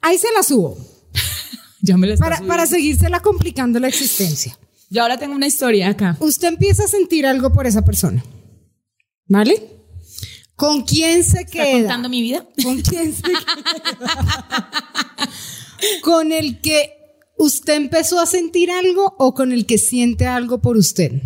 Ahí 0.00 0.16
se 0.16 0.28
la 0.36 0.44
subo, 0.44 0.78
Ya 1.82 1.96
me 1.96 2.06
la 2.06 2.16
para, 2.16 2.36
subiendo. 2.36 2.52
para 2.54 2.66
seguírsela 2.66 3.20
complicando 3.20 3.80
la 3.80 3.88
existencia. 3.88 4.56
Yo 4.90 5.02
ahora 5.02 5.18
tengo 5.18 5.34
una 5.34 5.46
historia 5.48 5.88
acá. 5.88 6.16
Usted 6.20 6.46
empieza 6.48 6.84
a 6.84 6.88
sentir 6.88 7.26
algo 7.26 7.52
por 7.52 7.66
esa 7.66 7.82
persona, 7.82 8.22
¿vale? 9.34 9.80
¿Con 10.54 10.82
quién 10.82 11.24
se 11.24 11.40
¿Está 11.40 11.50
queda? 11.50 11.72
contando 11.72 12.08
mi 12.08 12.22
vida? 12.22 12.46
¿Con 12.62 12.80
quién 12.82 13.12
se 13.12 13.22
¿Con 16.02 16.30
el 16.30 16.60
que 16.60 16.92
usted 17.36 17.74
empezó 17.74 18.20
a 18.20 18.26
sentir 18.26 18.70
algo 18.70 19.16
o 19.18 19.34
con 19.34 19.50
el 19.50 19.66
que 19.66 19.78
siente 19.78 20.26
algo 20.26 20.62
por 20.62 20.76
usted? 20.76 21.20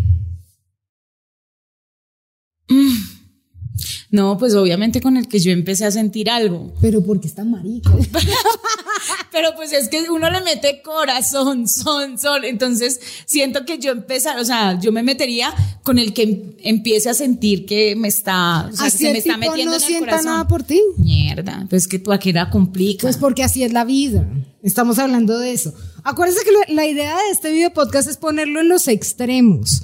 No, 4.11 4.39
pues 4.39 4.55
obviamente 4.55 5.01
con 5.03 5.17
el 5.19 5.29
que 5.29 5.39
yo 5.39 5.51
empecé 5.51 5.85
a 5.85 5.91
sentir 5.91 6.31
algo. 6.31 6.73
Pero 6.81 7.05
porque 7.05 7.29
está 7.29 7.45
marica. 7.45 7.91
Pero 9.31 9.51
pues 9.55 9.73
es 9.73 9.89
que 9.89 10.09
uno 10.11 10.31
le 10.31 10.41
mete 10.41 10.81
corazón, 10.83 11.69
son, 11.69 12.19
son. 12.19 12.45
Entonces 12.45 13.01
siento 13.27 13.65
que 13.65 13.79
yo 13.79 13.93
empecé, 13.93 14.31
o 14.41 14.45
sea, 14.45 14.79
yo 14.81 14.91
me 14.93 15.03
metería 15.03 15.55
con 15.83 15.99
el 15.99 16.13
que 16.15 16.23
em- 16.23 16.53
empiece 16.63 17.11
a 17.11 17.15
sentir 17.15 17.67
que 17.67 17.95
me 17.97 18.09
está, 18.09 18.69
o 18.73 18.77
sea, 18.77 18.87
que 18.87 18.97
se 18.97 19.13
me 19.13 19.19
está 19.19 19.37
metiendo 19.37 19.73
no 19.73 19.77
en 19.77 19.83
el 19.83 19.87
sienta 19.87 20.07
corazón. 20.07 20.25
nada 20.27 20.49
por 20.49 20.63
ti. 20.63 20.81
Mierda, 20.97 21.67
pues 21.69 21.87
que 21.87 21.99
tú 21.99 22.13
aquí 22.13 22.33
la 22.33 22.51
complica. 22.51 23.03
Pues 23.03 23.17
porque 23.19 23.45
así 23.45 23.63
es 23.63 23.73
la 23.73 23.85
vida. 23.85 24.27
Estamos 24.63 24.99
hablando 24.99 25.39
de 25.39 25.53
eso. 25.53 25.73
Acuérdense 26.03 26.43
que 26.45 26.73
la 26.73 26.87
idea 26.87 27.15
de 27.15 27.31
este 27.31 27.51
video 27.51 27.73
podcast 27.73 28.09
es 28.09 28.17
ponerlo 28.17 28.61
en 28.61 28.69
los 28.69 28.89
extremos. 28.89 29.83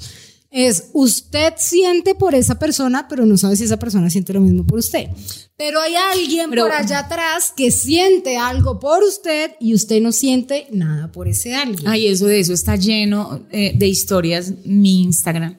Es 0.57 0.91
usted 0.93 1.55
siente 1.57 2.15
por 2.15 2.33
esa 2.33 2.57
persona, 2.57 3.07
pero 3.09 3.25
no 3.25 3.37
sabe 3.37 3.57
si 3.57 3.65
esa 3.65 3.77
persona 3.77 4.09
siente 4.09 4.31
lo 4.31 4.39
mismo 4.39 4.65
por 4.65 4.79
usted. 4.79 5.09
Pero 5.57 5.81
hay 5.81 5.95
alguien 5.95 6.49
Pero- 6.49 6.63
por 6.63 6.71
allá 6.71 6.99
atrás 6.99 7.51
que 7.53 7.71
siente 7.71 8.37
algo 8.37 8.79
por 8.79 9.03
usted 9.03 9.51
y 9.59 9.73
usted 9.73 10.01
no 10.01 10.13
siente 10.13 10.67
nada 10.71 11.11
por 11.11 11.27
ese 11.27 11.53
alguien. 11.53 11.85
Ay, 11.89 12.07
eso 12.07 12.27
de 12.27 12.39
eso 12.39 12.53
está 12.53 12.77
lleno 12.77 13.45
eh, 13.51 13.73
de 13.75 13.87
historias 13.89 14.53
mi 14.63 15.03
Instagram. 15.03 15.57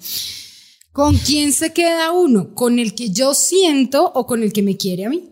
¿Con 0.93 1.19
quién 1.19 1.53
se 1.53 1.75
queda 1.75 2.13
uno? 2.13 2.55
¿Con 2.55 2.79
el 2.79 2.95
que 2.95 3.11
yo 3.11 3.35
siento 3.35 4.11
o 4.15 4.27
con 4.27 4.43
el 4.43 4.51
que 4.51 4.63
me 4.63 4.79
quiere 4.79 5.05
a 5.05 5.11
mí? 5.11 5.29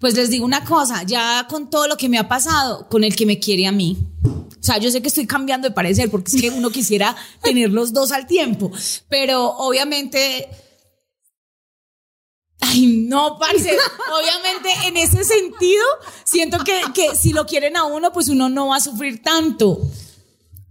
Pues 0.00 0.14
les 0.14 0.30
digo 0.30 0.46
una 0.46 0.64
cosa, 0.64 1.02
ya 1.02 1.46
con 1.50 1.68
todo 1.68 1.86
lo 1.86 1.98
que 1.98 2.08
me 2.08 2.16
ha 2.16 2.26
pasado, 2.28 2.88
con 2.88 3.04
el 3.04 3.14
que 3.14 3.26
me 3.26 3.38
quiere 3.38 3.66
a 3.66 3.72
mí. 3.72 3.98
O 4.58 4.62
sea, 4.62 4.78
yo 4.78 4.90
sé 4.90 5.00
que 5.00 5.08
estoy 5.08 5.26
cambiando 5.26 5.68
de 5.68 5.74
parecer 5.74 6.10
porque 6.10 6.34
es 6.34 6.40
que 6.40 6.50
uno 6.50 6.70
quisiera 6.70 7.16
tener 7.42 7.70
los 7.70 7.92
dos 7.92 8.12
al 8.12 8.26
tiempo, 8.26 8.70
pero 9.08 9.50
obviamente... 9.56 10.48
Ay, 12.60 13.04
no, 13.06 13.38
parce. 13.38 13.70
Obviamente, 13.70 14.70
en 14.86 14.96
ese 14.96 15.24
sentido, 15.24 15.84
siento 16.24 16.58
que, 16.64 16.80
que 16.94 17.14
si 17.14 17.32
lo 17.32 17.46
quieren 17.46 17.76
a 17.76 17.84
uno, 17.84 18.12
pues 18.12 18.28
uno 18.28 18.48
no 18.48 18.68
va 18.68 18.76
a 18.76 18.80
sufrir 18.80 19.22
tanto. 19.22 19.78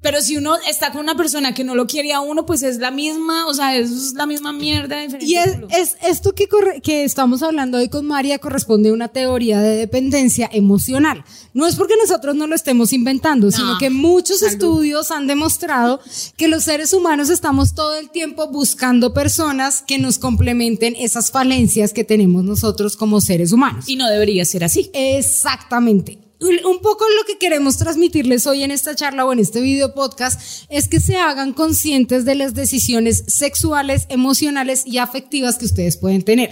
Pero 0.05 0.21
si 0.21 0.37
uno 0.37 0.55
está 0.69 0.91
con 0.91 1.01
una 1.01 1.17
persona 1.17 1.55
que 1.55 1.63
no 1.63 1.73
lo 1.73 1.87
quiere 1.87 2.13
a 2.13 2.19
uno, 2.21 2.45
pues 2.45 2.61
es 2.61 2.77
la 2.77 2.91
misma, 2.91 3.47
o 3.47 3.53
sea, 3.55 3.75
es 3.75 4.13
la 4.13 4.27
misma 4.27 4.53
mierda. 4.53 5.03
Y 5.03 5.35
es, 5.35 5.95
esto 6.03 6.33
que, 6.35 6.47
corre- 6.47 6.79
que 6.81 7.03
estamos 7.03 7.41
hablando 7.41 7.79
hoy 7.79 7.89
con 7.89 8.05
María 8.05 8.37
corresponde 8.37 8.89
a 8.89 8.93
una 8.93 9.07
teoría 9.07 9.59
de 9.61 9.75
dependencia 9.77 10.47
emocional. 10.53 11.23
No 11.55 11.65
es 11.65 11.75
porque 11.75 11.95
nosotros 11.99 12.35
no 12.35 12.45
lo 12.45 12.53
estemos 12.53 12.93
inventando, 12.93 13.49
sino 13.51 13.79
que 13.79 13.89
muchos 13.89 14.41
estudios 14.43 15.09
han 15.09 15.25
demostrado 15.25 15.99
que 16.37 16.47
los 16.49 16.63
seres 16.65 16.93
humanos 16.93 17.31
estamos 17.31 17.73
todo 17.73 17.95
el 17.95 18.11
tiempo 18.11 18.47
buscando 18.51 19.11
personas 19.13 19.81
que 19.81 19.97
nos 19.97 20.19
complementen 20.19 20.95
esas 20.99 21.31
falencias 21.31 21.93
que 21.93 22.03
tenemos 22.03 22.43
nosotros 22.43 22.95
como 22.95 23.21
seres 23.21 23.51
humanos. 23.51 23.89
Y 23.89 23.95
no 23.95 24.07
debería 24.07 24.45
ser 24.45 24.63
así. 24.63 24.91
Exactamente. 24.93 26.19
Un 26.41 26.79
poco 26.81 27.05
lo 27.17 27.25
que 27.25 27.37
queremos 27.37 27.77
transmitirles 27.77 28.45
hoy 28.45 28.63
en 28.63 28.71
esta 28.71 28.93
charla 28.93 29.25
o 29.25 29.31
en 29.31 29.39
este 29.39 29.61
video 29.61 29.93
podcast 29.93 30.39
es 30.69 30.89
que 30.89 30.99
se 30.99 31.15
hagan 31.15 31.53
conscientes 31.53 32.25
de 32.25 32.35
las 32.35 32.53
decisiones 32.53 33.23
sexuales, 33.27 34.05
emocionales 34.09 34.83
y 34.85 34.97
afectivas 34.97 35.57
que 35.57 35.65
ustedes 35.65 35.97
pueden 35.97 36.23
tener. 36.23 36.49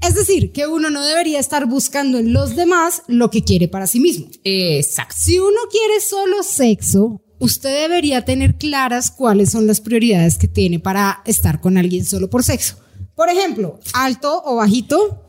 Es 0.00 0.14
decir, 0.14 0.50
que 0.52 0.66
uno 0.66 0.90
no 0.90 1.04
debería 1.04 1.38
estar 1.38 1.66
buscando 1.66 2.18
en 2.18 2.32
los 2.32 2.56
demás 2.56 3.02
lo 3.06 3.30
que 3.30 3.44
quiere 3.44 3.68
para 3.68 3.86
sí 3.86 4.00
mismo. 4.00 4.26
Exacto. 4.44 5.14
Si 5.18 5.38
uno 5.38 5.58
quiere 5.70 6.00
solo 6.00 6.42
sexo, 6.42 7.22
usted 7.38 7.82
debería 7.82 8.24
tener 8.24 8.56
claras 8.56 9.10
cuáles 9.10 9.50
son 9.50 9.66
las 9.66 9.80
prioridades 9.80 10.38
que 10.38 10.48
tiene 10.48 10.80
para 10.80 11.22
estar 11.26 11.60
con 11.60 11.76
alguien 11.76 12.04
solo 12.04 12.30
por 12.30 12.42
sexo. 12.42 12.76
Por 13.14 13.28
ejemplo, 13.28 13.78
alto 13.92 14.42
o 14.44 14.56
bajito, 14.56 15.22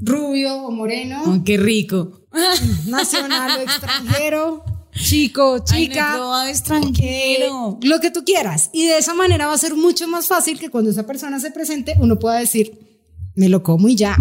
rubio 0.00 0.54
o 0.56 0.70
moreno 0.72 1.22
Oh, 1.24 1.44
qué 1.44 1.56
rico. 1.56 2.17
nacional 2.86 3.58
o 3.58 3.62
extranjero, 3.62 4.64
chico, 4.92 5.64
chica, 5.64 6.48
extranjero. 6.50 7.78
lo 7.82 8.00
que 8.00 8.10
tú 8.10 8.24
quieras. 8.24 8.70
Y 8.72 8.86
de 8.86 8.98
esa 8.98 9.14
manera 9.14 9.46
va 9.46 9.54
a 9.54 9.58
ser 9.58 9.74
mucho 9.74 10.06
más 10.08 10.26
fácil 10.26 10.58
que 10.58 10.70
cuando 10.70 10.90
esa 10.90 11.06
persona 11.06 11.40
se 11.40 11.50
presente 11.50 11.94
uno 12.00 12.18
pueda 12.18 12.38
decir, 12.38 12.78
me 13.34 13.48
lo 13.48 13.62
como 13.62 13.88
y 13.88 13.96
ya. 13.96 14.16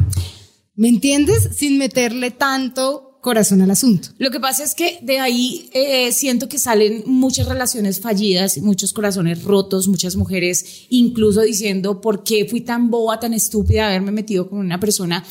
¿Me 0.75 0.89
entiendes? 0.89 1.49
Sin 1.57 1.77
meterle 1.77 2.31
tanto 2.31 3.07
corazón 3.21 3.61
al 3.61 3.71
asunto. 3.71 4.09
Lo 4.19 4.31
que 4.31 4.39
pasa 4.39 4.63
es 4.63 4.73
que 4.73 4.99
de 5.01 5.19
ahí 5.19 5.69
eh, 5.73 6.11
siento 6.13 6.47
que 6.47 6.59
salen 6.59 7.03
muchas 7.07 7.47
relaciones 7.47 7.99
fallidas, 7.99 8.57
muchos 8.59 8.93
corazones 8.93 9.43
rotos, 9.43 9.87
muchas 9.87 10.15
mujeres 10.15 10.85
incluso 10.89 11.41
diciendo 11.41 11.99
por 11.99 12.23
qué 12.23 12.45
fui 12.45 12.61
tan 12.61 12.89
boba, 12.89 13.19
tan 13.19 13.33
estúpida 13.33 13.81
de 13.81 13.95
haberme 13.95 14.11
metido 14.11 14.49
con 14.49 14.59
una 14.59 14.79
persona 14.79 15.25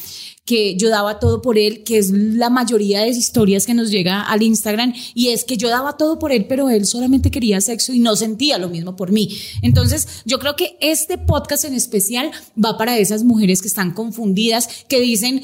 que 0.47 0.77
yo 0.77 0.89
daba 0.89 1.19
todo 1.19 1.43
por 1.43 1.59
él, 1.59 1.83
que 1.83 1.99
es 1.99 2.11
la 2.13 2.49
mayoría 2.51 3.01
de 3.03 3.09
historias 3.09 3.67
que 3.67 3.75
nos 3.75 3.91
llega 3.91 4.23
al 4.23 4.43
Instagram, 4.43 4.95
y 5.13 5.29
es 5.29 5.45
que 5.45 5.57
yo 5.57 5.69
daba 5.69 5.97
todo 5.97 6.19
por 6.19 6.31
él, 6.33 6.47
pero 6.49 6.71
él 6.71 6.87
solamente 6.87 7.31
quería 7.31 7.61
sexo 7.61 7.93
y 7.93 7.99
no 7.99 8.15
sentía 8.17 8.57
lo 8.57 8.69
mismo 8.69 8.95
por 8.97 9.11
mí. 9.11 9.37
Entonces, 9.61 10.07
yo 10.25 10.39
creo 10.39 10.55
que 10.57 10.79
este 10.81 11.19
podcast 11.19 11.65
en 11.65 11.75
especial 11.75 12.31
va 12.57 12.79
para 12.79 12.97
esas 12.97 13.25
mujeres 13.25 13.61
que 13.61 13.69
están 13.69 13.93
confundidas, 13.93 14.69
que 14.89 15.01
dicen, 15.01 15.43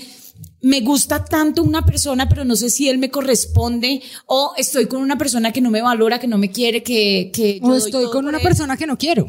me 0.60 0.80
gusta 0.80 1.24
tanto 1.24 1.64
una 1.64 1.84
persona, 1.84 2.28
pero 2.28 2.44
no 2.44 2.54
sé 2.54 2.70
si 2.70 2.88
él 2.88 2.98
me 2.98 3.10
corresponde, 3.10 4.00
o 4.26 4.52
estoy 4.56 4.86
con 4.86 5.02
una 5.02 5.18
persona 5.18 5.52
que 5.52 5.60
no 5.60 5.70
me 5.70 5.82
valora, 5.82 6.20
que 6.20 6.28
no 6.28 6.38
me 6.38 6.52
quiere, 6.52 6.84
que, 6.84 7.30
que 7.34 7.58
yo 7.58 7.66
O 7.66 7.70
doy 7.70 7.78
estoy 7.78 8.04
con 8.10 8.26
una 8.26 8.38
él. 8.38 8.44
persona 8.44 8.76
que 8.76 8.86
no 8.86 8.96
quiero. 8.96 9.26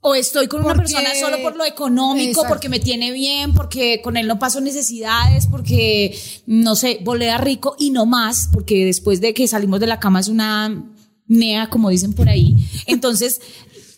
O 0.00 0.14
estoy 0.14 0.46
con 0.46 0.60
una 0.60 0.74
Porque- 0.74 0.92
persona 0.92 1.10
solo 1.18 1.42
por 1.42 1.56
lo 1.56 1.64
económico, 1.64 2.28
Exacto. 2.30 2.48
porque 2.48 2.68
me 2.68 2.78
tiene 2.78 3.10
bien, 3.10 3.52
porque 3.52 4.00
con 4.02 4.16
él 4.16 4.28
no 4.28 4.38
paso 4.38 4.60
necesidades, 4.60 5.48
porque, 5.48 6.16
no 6.46 6.76
sé, 6.76 7.00
volea 7.02 7.36
rico 7.38 7.74
y 7.78 7.90
no 7.90 8.06
más, 8.06 8.48
porque 8.52 8.84
después 8.84 9.20
de 9.20 9.34
que 9.34 9.48
salimos 9.48 9.80
de 9.80 9.88
la 9.88 9.98
cama 9.98 10.20
es 10.20 10.28
una 10.28 10.84
nea, 11.26 11.68
como 11.68 11.90
dicen 11.90 12.12
por 12.12 12.28
ahí. 12.28 12.54
Entonces, 12.86 13.40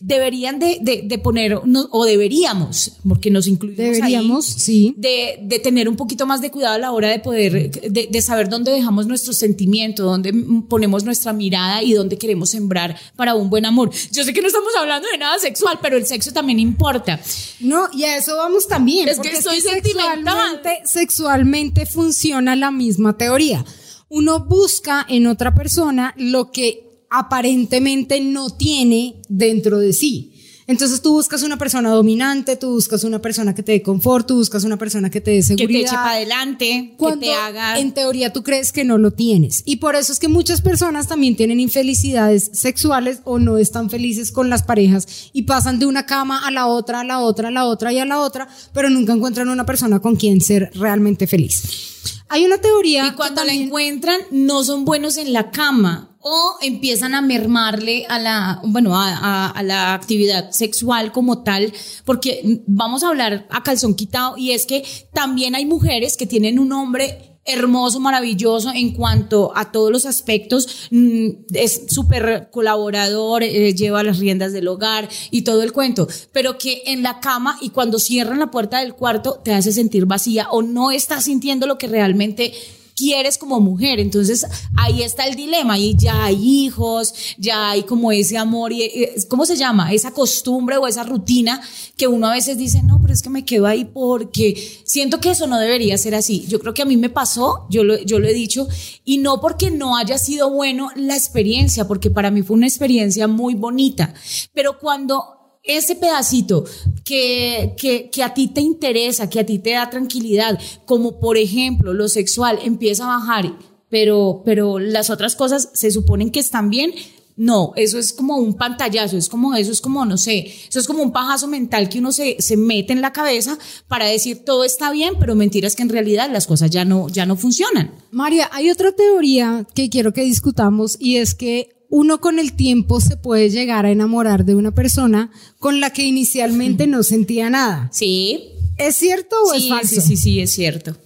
deberían 0.01 0.59
de, 0.59 0.79
de, 0.81 1.03
de 1.05 1.19
poner, 1.19 1.61
no- 1.67 1.89
o 1.93 2.05
deberíamos, 2.07 2.93
porque 3.07 3.31
nos 3.31 3.47
incluimos 3.47 3.79
ahí, 3.81 3.93
Deberíamos, 3.93 4.47
sí. 4.47 4.95
de, 4.97 5.39
de 5.43 5.59
tener 5.59 5.89
un 5.89 5.97
poquito 5.97 6.27
más 6.27 6.41
de 6.41 6.51
cuidado 6.51 6.75
a 6.75 6.79
la 6.79 6.93
hora 6.93 7.09
de 7.09 7.19
poder, 7.19 7.71
de, 7.71 8.09
de 8.11 8.23
saber 8.23 8.49
dónde 8.49 8.73
dejamos 8.73 9.07
nuestro 9.07 9.33
sentimiento, 9.33 10.05
dónde 10.05 10.33
ponemos 10.69 11.05
nuestra 11.05 11.33
mirada 11.33 11.83
y 11.83 11.93
dónde 11.93 12.17
queremos 12.19 12.51
sembrar 12.51 12.97
para 13.15 13.35
un 13.35 13.51
buen 13.51 13.67
amor. 13.67 13.91
Yo 14.11 14.25
sé 14.25 14.33
que 14.33 14.41
no 14.41 14.47
estamos 14.49 14.73
hablando 14.79 15.07
de 15.13 15.19
nada 15.19 15.39
sexual, 15.39 15.79
pero 15.83 15.97
el 15.97 16.07
sexo 16.07 16.33
también 16.33 16.59
importa. 16.59 17.21
No, 17.61 17.89
y 17.93 18.05
a 18.05 18.17
eso 18.17 18.37
vamos 18.37 18.67
también. 18.67 19.09
Es 19.09 19.19
que 19.21 19.41
soy 19.43 19.61
sentimental. 19.61 20.19
sexualmente, 20.25 20.81
sexualmente 20.87 21.87
funciona 21.87 22.57
la 22.57 22.71
misma 22.71 23.19
teoría. 23.19 23.65
Uno 24.09 24.45
busca 24.45 25.05
en 25.09 25.27
otra 25.27 25.55
persona 25.55 26.15
lo 26.17 26.51
que 26.51 26.90
aparentemente 27.11 28.21
no 28.21 28.51
tiene 28.51 29.17
dentro 29.29 29.79
de 29.79 29.93
sí. 29.93 30.33
Entonces 30.71 31.03
tú 31.03 31.15
buscas 31.15 31.43
una 31.43 31.59
persona 31.59 31.91
dominante, 31.91 32.55
tú 32.55 32.71
buscas 32.75 33.03
una 33.03 33.21
persona 33.21 33.57
que 33.57 33.65
te 33.65 33.73
dé 33.73 33.83
confort, 33.83 34.29
tú 34.29 34.37
buscas 34.37 34.63
una 34.63 34.77
persona 34.77 35.11
que 35.11 35.21
te 35.21 35.33
dé 35.33 35.39
Que 35.39 35.43
seguridad. 35.43 35.81
te 35.81 35.85
eche 35.87 35.95
para 35.97 36.13
adelante, 36.13 36.95
cuando 36.97 37.23
que 37.23 37.27
te 37.27 37.35
haga... 37.35 37.81
en 37.81 37.91
teoría 37.93 38.33
tú 38.33 38.45
crees 38.45 38.71
que 38.71 38.85
no 38.85 38.97
lo 38.97 39.11
tienes. 39.11 39.65
Y 39.67 39.77
por 39.79 39.97
eso 39.97 40.13
es 40.13 40.21
que 40.21 40.29
muchas 40.29 40.61
personas 40.61 41.09
también 41.09 41.35
tienen 41.35 41.59
infelicidades 41.59 42.51
sexuales 42.53 43.19
o 43.25 43.41
no 43.41 43.59
están 43.59 43.91
felices 43.91 44.31
con 44.31 44.49
las 44.49 44.63
parejas 44.63 45.31
y 45.33 45.43
pasan 45.43 45.81
de 45.81 45.87
una 45.87 46.07
cama 46.07 46.47
a 46.47 46.53
la 46.53 46.69
otra, 46.69 47.01
a 47.01 47.05
la 47.05 47.19
otra, 47.19 47.49
a 47.49 47.51
la 47.51 47.65
otra 47.65 47.93
y 47.93 47.99
a 47.99 48.05
la 48.05 48.21
otra, 48.21 48.47
pero 48.73 48.91
nunca 48.91 49.13
encuentran 49.13 49.49
una 49.49 49.67
persona 49.67 49.99
con 49.99 50.15
quien 50.15 50.41
ser 50.41 50.71
realmente 50.75 51.27
feliz. 51.27 52.00
Hay 52.29 52.45
una 52.45 52.59
teoría 52.59 53.07
Y 53.07 53.11
que 53.11 53.17
cuando 53.17 53.45
la 53.45 53.53
encuentran, 53.53 54.21
no 54.31 54.63
son 54.65 54.85
buenos 54.85 55.17
en 55.17 55.33
la 55.33 55.51
cama 55.51 56.17
o 56.23 56.57
empiezan 56.61 57.15
a 57.15 57.23
mermarle 57.23 58.05
a 58.09 58.19
la, 58.19 58.61
bueno, 58.65 58.95
a, 58.97 59.09
a- 59.17 59.51
a 59.51 59.63
la 59.63 59.95
actividad 59.95 60.51
sexual 60.51 61.13
como 61.13 61.43
tal, 61.43 61.73
porque 62.05 62.63
vamos 62.67 63.03
a 63.03 63.09
hablar 63.09 63.47
a 63.51 63.63
calzón 63.63 63.95
quitado 63.95 64.37
y 64.37 64.53
es 64.53 64.67
que 64.67 64.85
también 65.15 65.55
hay 65.55 65.65
mujeres 65.65 66.17
que 66.17 66.27
tienen 66.27 66.59
un 66.59 66.73
hombre 66.73 67.30
hermoso, 67.45 68.01
maravilloso 68.01 68.71
en 68.75 68.93
cuanto 68.93 69.53
a 69.57 69.73
todos 69.73 69.91
los 69.91 70.07
aspectos, 70.07 70.89
mm, 70.91 71.29
es 71.55 71.87
súper 71.89 72.49
colaborador, 72.51 73.43
eh, 73.43 73.75
lleva 73.75 74.03
las 74.03 74.19
riendas 74.19 74.53
del 74.53 74.69
hogar 74.69 75.09
y 75.31 75.43
todo 75.43 75.63
el 75.63 75.73
cuento, 75.73 76.07
pero 76.33 76.59
que 76.59 76.83
en 76.87 77.03
la 77.03 77.21
cama 77.21 77.59
y 77.61 77.71
cuando 77.71 77.99
cierran 77.99 78.39
la 78.39 78.51
puerta 78.51 78.81
del 78.81 78.95
cuarto 78.95 79.41
te 79.43 79.55
hace 79.55 79.73
sentir 79.73 80.07
vacía 80.07 80.49
o 80.51 80.63
no 80.63 80.91
estás 80.91 81.25
sintiendo 81.25 81.67
lo 81.67 81.79
que 81.79 81.89
realmente 81.89 82.53
quieres 83.01 83.39
como 83.39 83.61
mujer. 83.61 83.99
Entonces 83.99 84.47
ahí 84.77 85.03
está 85.03 85.27
el 85.27 85.35
dilema 85.35 85.79
y 85.79 85.97
ya 85.97 86.25
hay 86.25 86.37
hijos, 86.37 87.15
ya 87.39 87.71
hay 87.71 87.85
como 87.85 88.13
ese 88.13 88.37
amor 88.37 88.73
y 88.73 88.83
eh, 88.83 89.15
¿cómo 89.29 89.47
se 89.47 89.57
llama? 89.57 89.93
Esa 89.93 90.13
costumbre 90.13 90.77
o 90.77 90.87
esa 90.87 91.03
rutina 91.03 91.63
que 91.97 92.07
uno 92.07 92.27
a 92.27 92.35
veces 92.35 92.59
dice, 92.59 92.83
no, 92.83 93.01
pero 93.01 93.15
es 93.15 93.23
que 93.23 93.31
me 93.31 93.45
quedo 93.45 93.67
ahí 93.67 93.87
porque 93.87 94.55
siento 94.85 95.19
que 95.19 95.31
eso 95.31 95.47
no 95.47 95.59
debería 95.59 95.97
ser 95.97 96.15
así. 96.15 96.45
Yo 96.47 96.61
creo 96.61 96.75
que 96.75 96.83
a 96.83 96.87
mí 96.87 96.99
me 96.99 97.09
pasó, 97.09 97.67
yo 97.71 97.85
lo, 97.85 97.99
yo 98.03 98.19
lo 98.19 98.29
he 98.29 98.35
dicho, 98.35 98.69
y 99.05 99.19
no 99.19 99.41
porque 99.41 99.71
no 99.71 99.97
haya 99.97 100.19
sido 100.19 100.51
bueno 100.51 100.91
la 100.95 101.17
experiencia, 101.17 101.89
porque 101.89 102.11
para 102.11 102.31
mí 102.31 102.43
fue 102.43 102.57
una 102.57 102.67
experiencia 102.67 103.27
muy 103.29 103.55
bonita, 103.55 104.13
pero 104.53 104.79
cuando 104.79 105.40
ese 105.77 105.97
pedacito 105.97 106.65
que, 107.05 107.75
que, 107.77 108.11
que 108.11 108.23
a 108.23 108.35
ti 108.35 108.49
te 108.49 108.61
interesa, 108.61 109.29
que 109.29 109.41
a 109.41 109.47
ti 109.47 109.59
te 109.59 109.71
da 109.71 109.91
tranquilidad, 109.91 110.59
como 110.85 111.19
por 111.21 111.37
ejemplo 111.37 111.93
lo 111.93 112.09
sexual 112.09 112.59
empieza 112.63 113.05
a 113.05 113.19
bajar, 113.19 113.53
pero, 113.89 114.43
pero 114.45 114.79
las 114.79 115.11
otras 115.11 115.37
cosas 115.37 115.71
se 115.75 115.91
suponen 115.91 116.31
que 116.31 116.41
están 116.41 116.71
bien. 116.71 116.93
No, 117.37 117.73
eso 117.77 117.99
es 117.99 118.13
como 118.13 118.37
un 118.37 118.53
pantallazo, 118.55 119.17
es 119.17 119.31
como, 119.31 119.55
eso 119.55 119.73
es 119.73 119.81
como, 119.81 120.05
no 120.05 120.19
sé, 120.19 120.53
eso 120.69 120.79
es 120.79 120.87
como 120.87 121.03
un 121.03 121.11
pajazo 121.11 121.47
mental 121.47 121.89
que 121.89 121.99
uno 121.99 122.13
se, 122.13 122.37
se 122.39 122.59
mete 122.59 122.93
en 122.93 123.01
la 123.01 123.15
cabeza 123.15 123.59
para 123.89 124.05
decir 124.05 124.45
todo 124.45 124.63
está 124.63 124.93
bien, 124.93 125.15
pero 125.19 125.35
mentiras 125.35 125.75
que 125.75 125.83
en 125.83 125.89
realidad 125.89 126.29
las 126.31 126.47
cosas 126.47 126.71
ya 126.71 126.85
no, 126.85 127.09
ya 127.09 127.25
no 127.25 127.37
funcionan. 127.37 127.93
María, 128.11 128.51
hay 128.53 128.71
otra 128.71 128.93
teoría 128.93 129.67
que 129.75 129.89
quiero 129.89 130.13
que 130.13 130.23
discutamos 130.23 130.99
y 131.01 131.17
es 131.17 131.35
que 131.35 131.80
uno 131.91 132.21
con 132.21 132.39
el 132.39 132.55
tiempo 132.55 133.01
se 133.01 133.17
puede 133.17 133.51
llegar 133.51 133.85
a 133.85 133.91
enamorar 133.91 134.45
de 134.45 134.55
una 134.55 134.71
persona 134.71 135.31
con 135.59 135.81
la 135.81 135.91
que 135.91 136.05
inicialmente 136.05 136.87
no 136.87 137.03
sentía 137.03 137.51
nada. 137.51 137.91
Sí, 137.93 138.55
¿Es 138.79 138.97
cierto 138.97 139.37
o 139.43 139.53
es 139.53 139.69
falso? 139.69 140.01
sí, 140.01 140.01
sí, 140.01 140.17
sí, 140.17 140.41
es 140.41 140.55
cierto. 140.55 140.97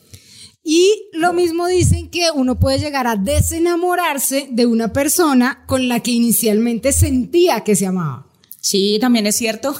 Y 0.62 1.08
lo 1.12 1.32
mismo 1.32 1.66
dicen 1.66 2.08
que 2.08 2.28
uno 2.34 2.60
puede 2.60 2.78
llegar 2.78 3.06
a 3.06 3.16
desenamorarse 3.16 4.48
de 4.50 4.66
una 4.66 4.92
persona 4.92 5.64
con 5.66 5.88
la 5.88 6.00
que 6.00 6.12
inicialmente 6.12 6.92
sentía 6.92 7.60
que 7.64 7.74
se 7.74 7.86
amaba. 7.86 8.28
Sí, 8.64 8.96
también 8.98 9.26
es 9.26 9.36
cierto. 9.36 9.72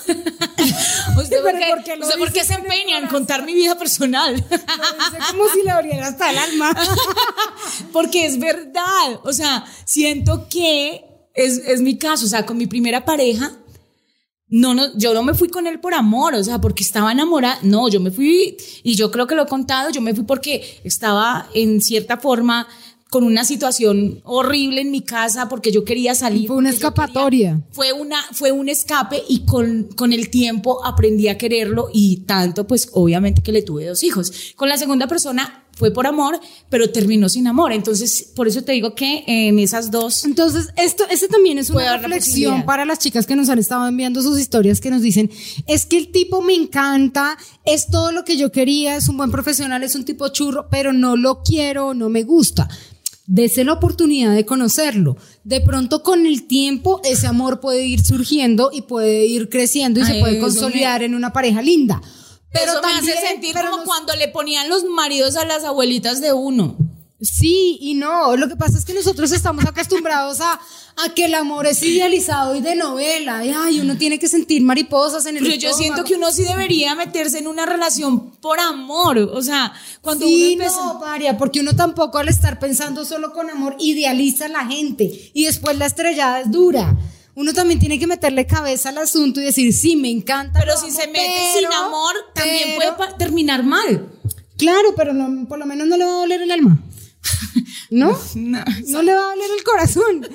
¿Usted, 1.16 1.40
por 1.40 1.58
qué, 1.58 1.66
¿por 1.70 1.84
qué 1.84 1.96
lo 1.96 2.04
usted 2.04 2.18
por 2.18 2.30
qué 2.30 2.40
dice 2.40 2.52
se 2.52 2.60
empeña 2.60 2.98
en 2.98 3.06
contar 3.06 3.42
mi 3.46 3.54
vida 3.54 3.78
personal? 3.78 4.34
Lo 4.34 4.38
dice 4.38 5.18
como 5.30 5.48
si 5.48 5.62
le 5.62 5.70
abriera 5.70 6.08
hasta 6.08 6.30
el 6.30 6.36
alma. 6.36 6.76
Porque 7.94 8.26
es 8.26 8.38
verdad. 8.38 9.20
O 9.22 9.32
sea, 9.32 9.64
siento 9.86 10.48
que 10.50 11.02
es, 11.32 11.62
es 11.66 11.80
mi 11.80 11.96
caso. 11.96 12.26
O 12.26 12.28
sea, 12.28 12.44
con 12.44 12.58
mi 12.58 12.66
primera 12.66 13.06
pareja, 13.06 13.52
no, 14.48 14.74
no, 14.74 14.94
yo 14.98 15.14
no 15.14 15.22
me 15.22 15.32
fui 15.32 15.48
con 15.48 15.66
él 15.66 15.80
por 15.80 15.94
amor, 15.94 16.34
o 16.34 16.44
sea, 16.44 16.60
porque 16.60 16.82
estaba 16.82 17.10
enamorada. 17.10 17.60
No, 17.62 17.88
yo 17.88 18.00
me 18.00 18.10
fui, 18.10 18.58
y 18.82 18.96
yo 18.96 19.10
creo 19.10 19.26
que 19.26 19.34
lo 19.34 19.44
he 19.44 19.48
contado, 19.48 19.88
yo 19.92 20.02
me 20.02 20.14
fui 20.14 20.24
porque 20.24 20.82
estaba 20.84 21.48
en 21.54 21.80
cierta 21.80 22.18
forma 22.18 22.68
con 23.14 23.22
una 23.22 23.44
situación 23.44 24.20
horrible 24.24 24.80
en 24.80 24.90
mi 24.90 25.00
casa 25.02 25.48
porque 25.48 25.70
yo 25.70 25.84
quería 25.84 26.16
salir. 26.16 26.48
Fue 26.48 26.56
una 26.56 26.70
escapatoria. 26.70 27.50
quería- 27.50 27.68
fue 27.70 27.92
una, 27.92 28.16
fue 28.32 28.50
un 28.50 28.68
escape 28.68 29.22
y 29.28 29.44
con, 29.44 29.84
con 29.94 30.12
el 30.12 30.30
tiempo 30.30 30.84
aprendí 30.84 31.28
a 31.28 31.38
quererlo 31.38 31.90
y 31.94 32.22
tanto, 32.26 32.66
pues 32.66 32.88
obviamente 32.92 33.40
que 33.40 33.52
le 33.52 33.62
tuve 33.62 33.86
dos 33.86 34.02
hijos. 34.02 34.32
Con 34.56 34.68
la 34.68 34.76
segunda 34.78 35.06
persona 35.06 35.60
fue 35.76 35.92
por 35.92 36.06
amor, 36.08 36.40
pero 36.70 36.90
terminó 36.90 37.28
sin 37.28 37.46
amor. 37.46 37.72
Entonces, 37.72 38.32
por 38.34 38.48
eso 38.48 38.62
te 38.62 38.72
digo 38.72 38.94
que 38.96 39.22
en 39.28 39.58
esas 39.60 39.90
dos 39.92 40.24
Entonces, 40.24 40.68
esto, 40.76 41.04
ese 41.08 41.28
también 41.28 41.58
es 41.58 41.70
una 41.70 41.84
la 41.84 41.96
reflexión 41.98 42.64
para 42.64 42.84
las 42.84 42.98
chicas 42.98 43.26
que 43.26 43.36
nos 43.36 43.48
han 43.48 43.58
estado 43.60 43.86
enviando 43.86 44.22
sus 44.22 44.38
historias 44.40 44.80
que 44.80 44.90
nos 44.90 45.02
dicen, 45.02 45.30
es 45.68 45.86
que 45.86 45.98
el 45.98 46.10
tipo 46.10 46.42
me 46.42 46.54
encanta, 46.54 47.36
es 47.64 47.86
todo 47.88 48.10
lo 48.10 48.24
que 48.24 48.36
yo 48.36 48.50
quería, 48.50 48.96
es 48.96 49.08
un 49.08 49.16
buen 49.18 49.30
profesional, 49.30 49.84
es 49.84 49.94
un 49.94 50.04
tipo 50.04 50.26
churro, 50.28 50.66
pero 50.68 50.92
no 50.92 51.16
lo 51.16 51.42
quiero, 51.44 51.94
no 51.94 52.08
me 52.08 52.24
gusta. 52.24 52.68
Dese 53.26 53.64
la 53.64 53.72
oportunidad 53.72 54.34
de 54.34 54.44
conocerlo. 54.44 55.16
De 55.44 55.60
pronto 55.60 56.02
con 56.02 56.26
el 56.26 56.46
tiempo 56.46 57.00
ese 57.04 57.26
amor 57.26 57.60
puede 57.60 57.86
ir 57.86 58.04
surgiendo 58.04 58.70
y 58.72 58.82
puede 58.82 59.24
ir 59.26 59.48
creciendo 59.48 60.00
y 60.00 60.04
se 60.04 60.20
puede 60.20 60.38
consolidar 60.40 61.02
en 61.02 61.14
una 61.14 61.32
pareja 61.32 61.62
linda. 61.62 62.02
Pero 62.52 62.72
Eso 62.72 62.80
también, 62.82 63.04
me 63.06 63.12
hace 63.12 63.26
sentir 63.28 63.54
como 63.54 63.78
nos- 63.78 63.86
cuando 63.86 64.14
le 64.14 64.28
ponían 64.28 64.68
los 64.68 64.84
maridos 64.84 65.36
a 65.36 65.44
las 65.44 65.64
abuelitas 65.64 66.20
de 66.20 66.32
uno. 66.34 66.76
Sí 67.24 67.78
y 67.80 67.94
no, 67.94 68.36
lo 68.36 68.48
que 68.48 68.56
pasa 68.56 68.78
es 68.78 68.84
que 68.84 68.94
nosotros 68.94 69.32
estamos 69.32 69.64
acostumbrados 69.64 70.40
a, 70.40 70.52
a 70.52 71.14
que 71.14 71.24
el 71.24 71.34
amor 71.34 71.66
es 71.66 71.82
idealizado 71.82 72.54
y 72.54 72.60
de 72.60 72.74
novela, 72.76 73.44
y 73.44 73.50
ay, 73.50 73.80
uno 73.80 73.96
tiene 73.96 74.18
que 74.18 74.28
sentir 74.28 74.62
mariposas 74.62 75.26
en 75.26 75.36
el 75.38 75.42
Pero 75.44 75.56
yo 75.56 75.72
siento 75.72 76.04
que 76.04 76.14
uno 76.14 76.30
sí 76.32 76.44
debería 76.44 76.94
meterse 76.94 77.38
en 77.38 77.46
una 77.48 77.66
relación 77.66 78.30
por 78.40 78.60
amor. 78.60 79.18
O 79.18 79.42
sea, 79.42 79.72
cuando 80.02 80.26
Sí, 80.26 80.34
uno 80.54 80.64
empieza. 80.64 80.76
no, 80.76 81.00
María, 81.00 81.36
porque 81.38 81.60
uno 81.60 81.74
tampoco 81.74 82.18
al 82.18 82.28
estar 82.28 82.58
pensando 82.58 83.04
solo 83.04 83.32
con 83.32 83.48
amor 83.50 83.76
idealiza 83.78 84.46
a 84.46 84.48
la 84.48 84.66
gente 84.66 85.30
y 85.32 85.44
después 85.44 85.76
la 85.78 85.86
estrellada 85.86 86.40
es 86.42 86.50
dura. 86.50 86.96
Uno 87.36 87.52
también 87.52 87.80
tiene 87.80 87.98
que 87.98 88.06
meterle 88.06 88.46
cabeza 88.46 88.90
al 88.90 88.98
asunto 88.98 89.40
y 89.40 89.44
decir, 89.44 89.72
sí, 89.72 89.96
me 89.96 90.08
encanta. 90.10 90.60
pero 90.60 90.76
si 90.78 90.86
amo, 90.86 90.96
se 91.00 91.06
mete 91.08 91.18
pero- 91.54 91.58
sin 91.58 91.72
amor, 91.84 92.14
también 92.32 92.74
pero- 92.78 92.96
puede 92.96 93.14
terminar 93.14 93.64
mal. 93.64 94.08
Claro, 94.56 94.94
pero 94.96 95.12
no- 95.12 95.48
por 95.48 95.58
lo 95.58 95.66
menos 95.66 95.88
no 95.88 95.96
le 95.96 96.04
va 96.04 96.10
a 96.12 96.14
doler 96.20 96.42
el 96.42 96.50
alma. 96.52 96.78
¿No? 97.90 98.18
No. 98.34 98.64
No 98.88 99.02
le 99.02 99.14
va 99.14 99.20
a 99.20 99.30
doler 99.34 99.50
el 99.56 99.64
corazón. 99.64 100.26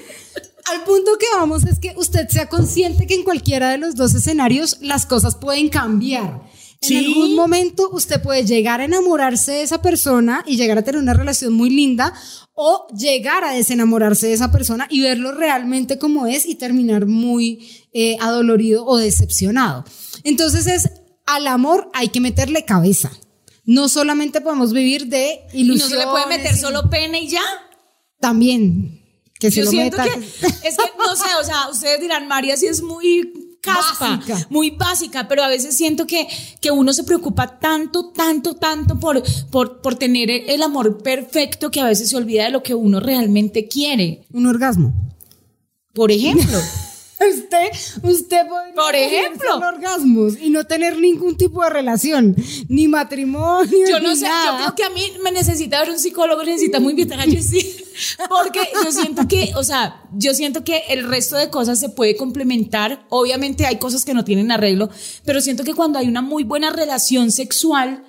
Al 0.72 0.84
punto 0.84 1.18
que 1.18 1.26
vamos 1.36 1.64
es 1.66 1.80
que 1.80 1.94
usted 1.98 2.28
sea 2.30 2.48
consciente 2.48 3.08
que 3.08 3.16
en 3.16 3.24
cualquiera 3.24 3.72
de 3.72 3.78
los 3.78 3.96
dos 3.96 4.14
escenarios 4.14 4.78
las 4.82 5.06
cosas 5.06 5.36
pueden 5.36 5.70
cambiar. 5.70 6.42
En 6.82 6.88
Sí. 6.88 6.98
algún 6.98 7.36
momento 7.36 7.90
usted 7.92 8.22
puede 8.22 8.46
llegar 8.46 8.80
a 8.80 8.86
enamorarse 8.86 9.52
de 9.52 9.64
esa 9.64 9.82
persona 9.82 10.44
y 10.48 10.56
llegar 10.56 10.78
a 10.78 10.84
tener 10.84 11.02
una 11.02 11.14
relación 11.14 11.52
muy 11.54 11.70
linda 11.70 12.14
o 12.54 12.88
llegar 12.96 13.44
a 13.44 13.52
desenamorarse 13.54 14.28
de 14.28 14.34
esa 14.34 14.52
persona 14.52 14.88
y 14.90 15.02
verlo 15.02 15.34
realmente 15.34 15.98
como 15.98 16.26
es 16.28 16.46
y 16.46 16.56
terminar 16.56 17.06
muy 17.06 17.68
eh, 17.94 18.16
adolorido 18.22 18.86
o 18.86 18.98
decepcionado. 18.98 19.84
Entonces 20.24 20.68
es 20.68 20.90
al 21.26 21.48
amor 21.48 21.90
hay 21.94 22.10
que 22.10 22.22
meterle 22.22 22.64
cabeza. 22.64 23.12
No 23.72 23.88
solamente 23.88 24.42
podemos 24.42 24.74
vivir 24.74 25.06
de 25.08 25.42
Y 25.54 25.64
no 25.64 25.74
ilusiones. 25.76 25.90
se 26.00 26.06
le 26.06 26.12
puede 26.12 26.26
meter 26.26 26.56
y- 26.56 26.60
solo 26.60 26.90
pene 26.90 27.22
y 27.22 27.28
ya. 27.30 27.42
también 28.20 29.00
que 29.40 29.52
se 29.52 29.60
Yo 29.60 29.66
lo 29.66 29.72
siento 29.72 29.98
meta. 29.98 30.14
que, 30.14 30.20
es 30.68 30.76
que, 30.78 30.84
no 30.98 31.16
sé, 31.16 31.30
o 31.42 31.44
sea, 31.46 31.70
ustedes 31.72 32.02
dirán, 32.02 32.28
María 32.28 32.58
sí 32.58 32.66
es 32.68 32.82
muy 32.82 33.58
caspa, 33.62 34.18
Básica. 34.18 34.48
muy 34.50 34.72
básica, 34.72 35.28
pero 35.28 35.44
a 35.44 35.48
veces 35.48 35.76
siento 35.78 36.08
que, 36.08 36.28
que 36.62 36.72
uno 36.72 36.92
se 36.94 37.04
preocupa 37.04 37.60
tanto, 37.60 38.10
tanto, 38.12 38.56
tanto 38.56 39.00
por, 39.00 39.22
por, 39.52 39.82
por 39.82 39.96
tener 39.96 40.30
el 40.30 40.62
amor 40.64 41.02
perfecto 41.04 41.70
que 41.72 41.80
a 41.80 41.86
veces 41.86 42.10
se 42.10 42.16
olvida 42.18 42.46
de 42.46 42.50
lo 42.52 42.64
que 42.64 42.74
uno 42.74 43.00
realmente 43.00 43.68
quiere. 43.68 44.26
un 44.34 44.46
orgasmo. 44.48 44.94
Por 45.94 46.12
ejemplo, 46.12 46.58
Usted, 47.20 47.72
usted 48.04 48.48
podría 48.48 48.74
Por 48.76 48.96
ejemplo. 48.96 49.58
orgasmos 49.58 50.40
y 50.40 50.50
no 50.50 50.66
tener 50.66 50.98
ningún 50.98 51.36
tipo 51.36 51.62
de 51.64 51.70
relación, 51.70 52.36
ni 52.70 52.88
matrimonio, 52.88 53.88
yo 53.90 54.00
no 54.00 54.10
ni 54.10 54.16
sé, 54.16 54.26
yo 54.26 54.58
creo 54.58 54.76
que 54.76 54.84
a 54.84 54.90
mí 54.90 55.02
me 55.22 55.32
necesita 55.32 55.82
ver 55.82 55.90
un 55.90 56.00
psicólogo, 56.00 56.44
necesitamos 56.44 56.92
invitar 56.92 57.20
a 57.20 57.24
Jessie, 57.24 57.76
porque 58.30 58.62
yo 58.84 58.92
siento 58.92 59.28
que, 59.28 59.52
o 59.56 59.64
sea, 59.64 60.02
yo 60.14 60.34
siento 60.34 60.64
que 60.64 60.84
el 60.90 61.08
resto 61.08 61.36
de 61.36 61.50
cosas 61.50 61.80
se 61.80 61.90
puede 61.90 62.16
complementar. 62.16 63.06
Obviamente 63.10 63.66
hay 63.66 63.78
cosas 63.78 64.06
que 64.06 64.14
no 64.14 64.24
tienen 64.24 64.52
arreglo, 64.52 64.90
pero 65.26 65.42
siento 65.42 65.64
que 65.64 65.74
cuando 65.74 66.00
hay 66.00 66.08
una 66.08 66.22
muy 66.22 66.44
buena 66.44 66.70
relación 66.70 67.32
sexual 67.32 68.04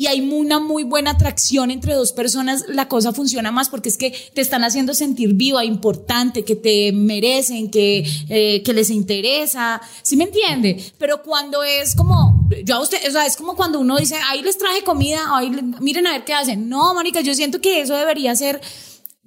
y 0.00 0.06
hay 0.06 0.22
una 0.22 0.58
muy 0.60 0.82
buena 0.82 1.10
atracción 1.10 1.70
entre 1.70 1.92
dos 1.92 2.12
personas, 2.12 2.64
la 2.68 2.88
cosa 2.88 3.12
funciona 3.12 3.52
más 3.52 3.68
porque 3.68 3.90
es 3.90 3.98
que 3.98 4.14
te 4.32 4.40
están 4.40 4.64
haciendo 4.64 4.94
sentir 4.94 5.34
viva, 5.34 5.62
importante, 5.62 6.42
que 6.42 6.56
te 6.56 6.90
merecen, 6.90 7.70
que, 7.70 8.08
eh, 8.30 8.62
que 8.62 8.72
les 8.72 8.88
interesa, 8.88 9.78
¿sí 10.00 10.16
me 10.16 10.24
entiende? 10.24 10.82
Pero 10.96 11.22
cuando 11.22 11.62
es 11.62 11.94
como, 11.94 12.48
yo 12.64 12.76
a 12.76 12.80
usted, 12.80 12.96
o 13.06 13.12
sea, 13.12 13.26
es 13.26 13.36
como 13.36 13.54
cuando 13.56 13.78
uno 13.78 13.98
dice, 13.98 14.16
ahí 14.30 14.40
les 14.40 14.56
traje 14.56 14.82
comida, 14.84 15.20
ahí 15.36 15.50
miren 15.80 16.06
a 16.06 16.12
ver 16.12 16.24
qué 16.24 16.32
hacen. 16.32 16.66
No, 16.66 16.94
Mónica, 16.94 17.20
yo 17.20 17.34
siento 17.34 17.60
que 17.60 17.82
eso 17.82 17.94
debería 17.94 18.34
ser 18.34 18.58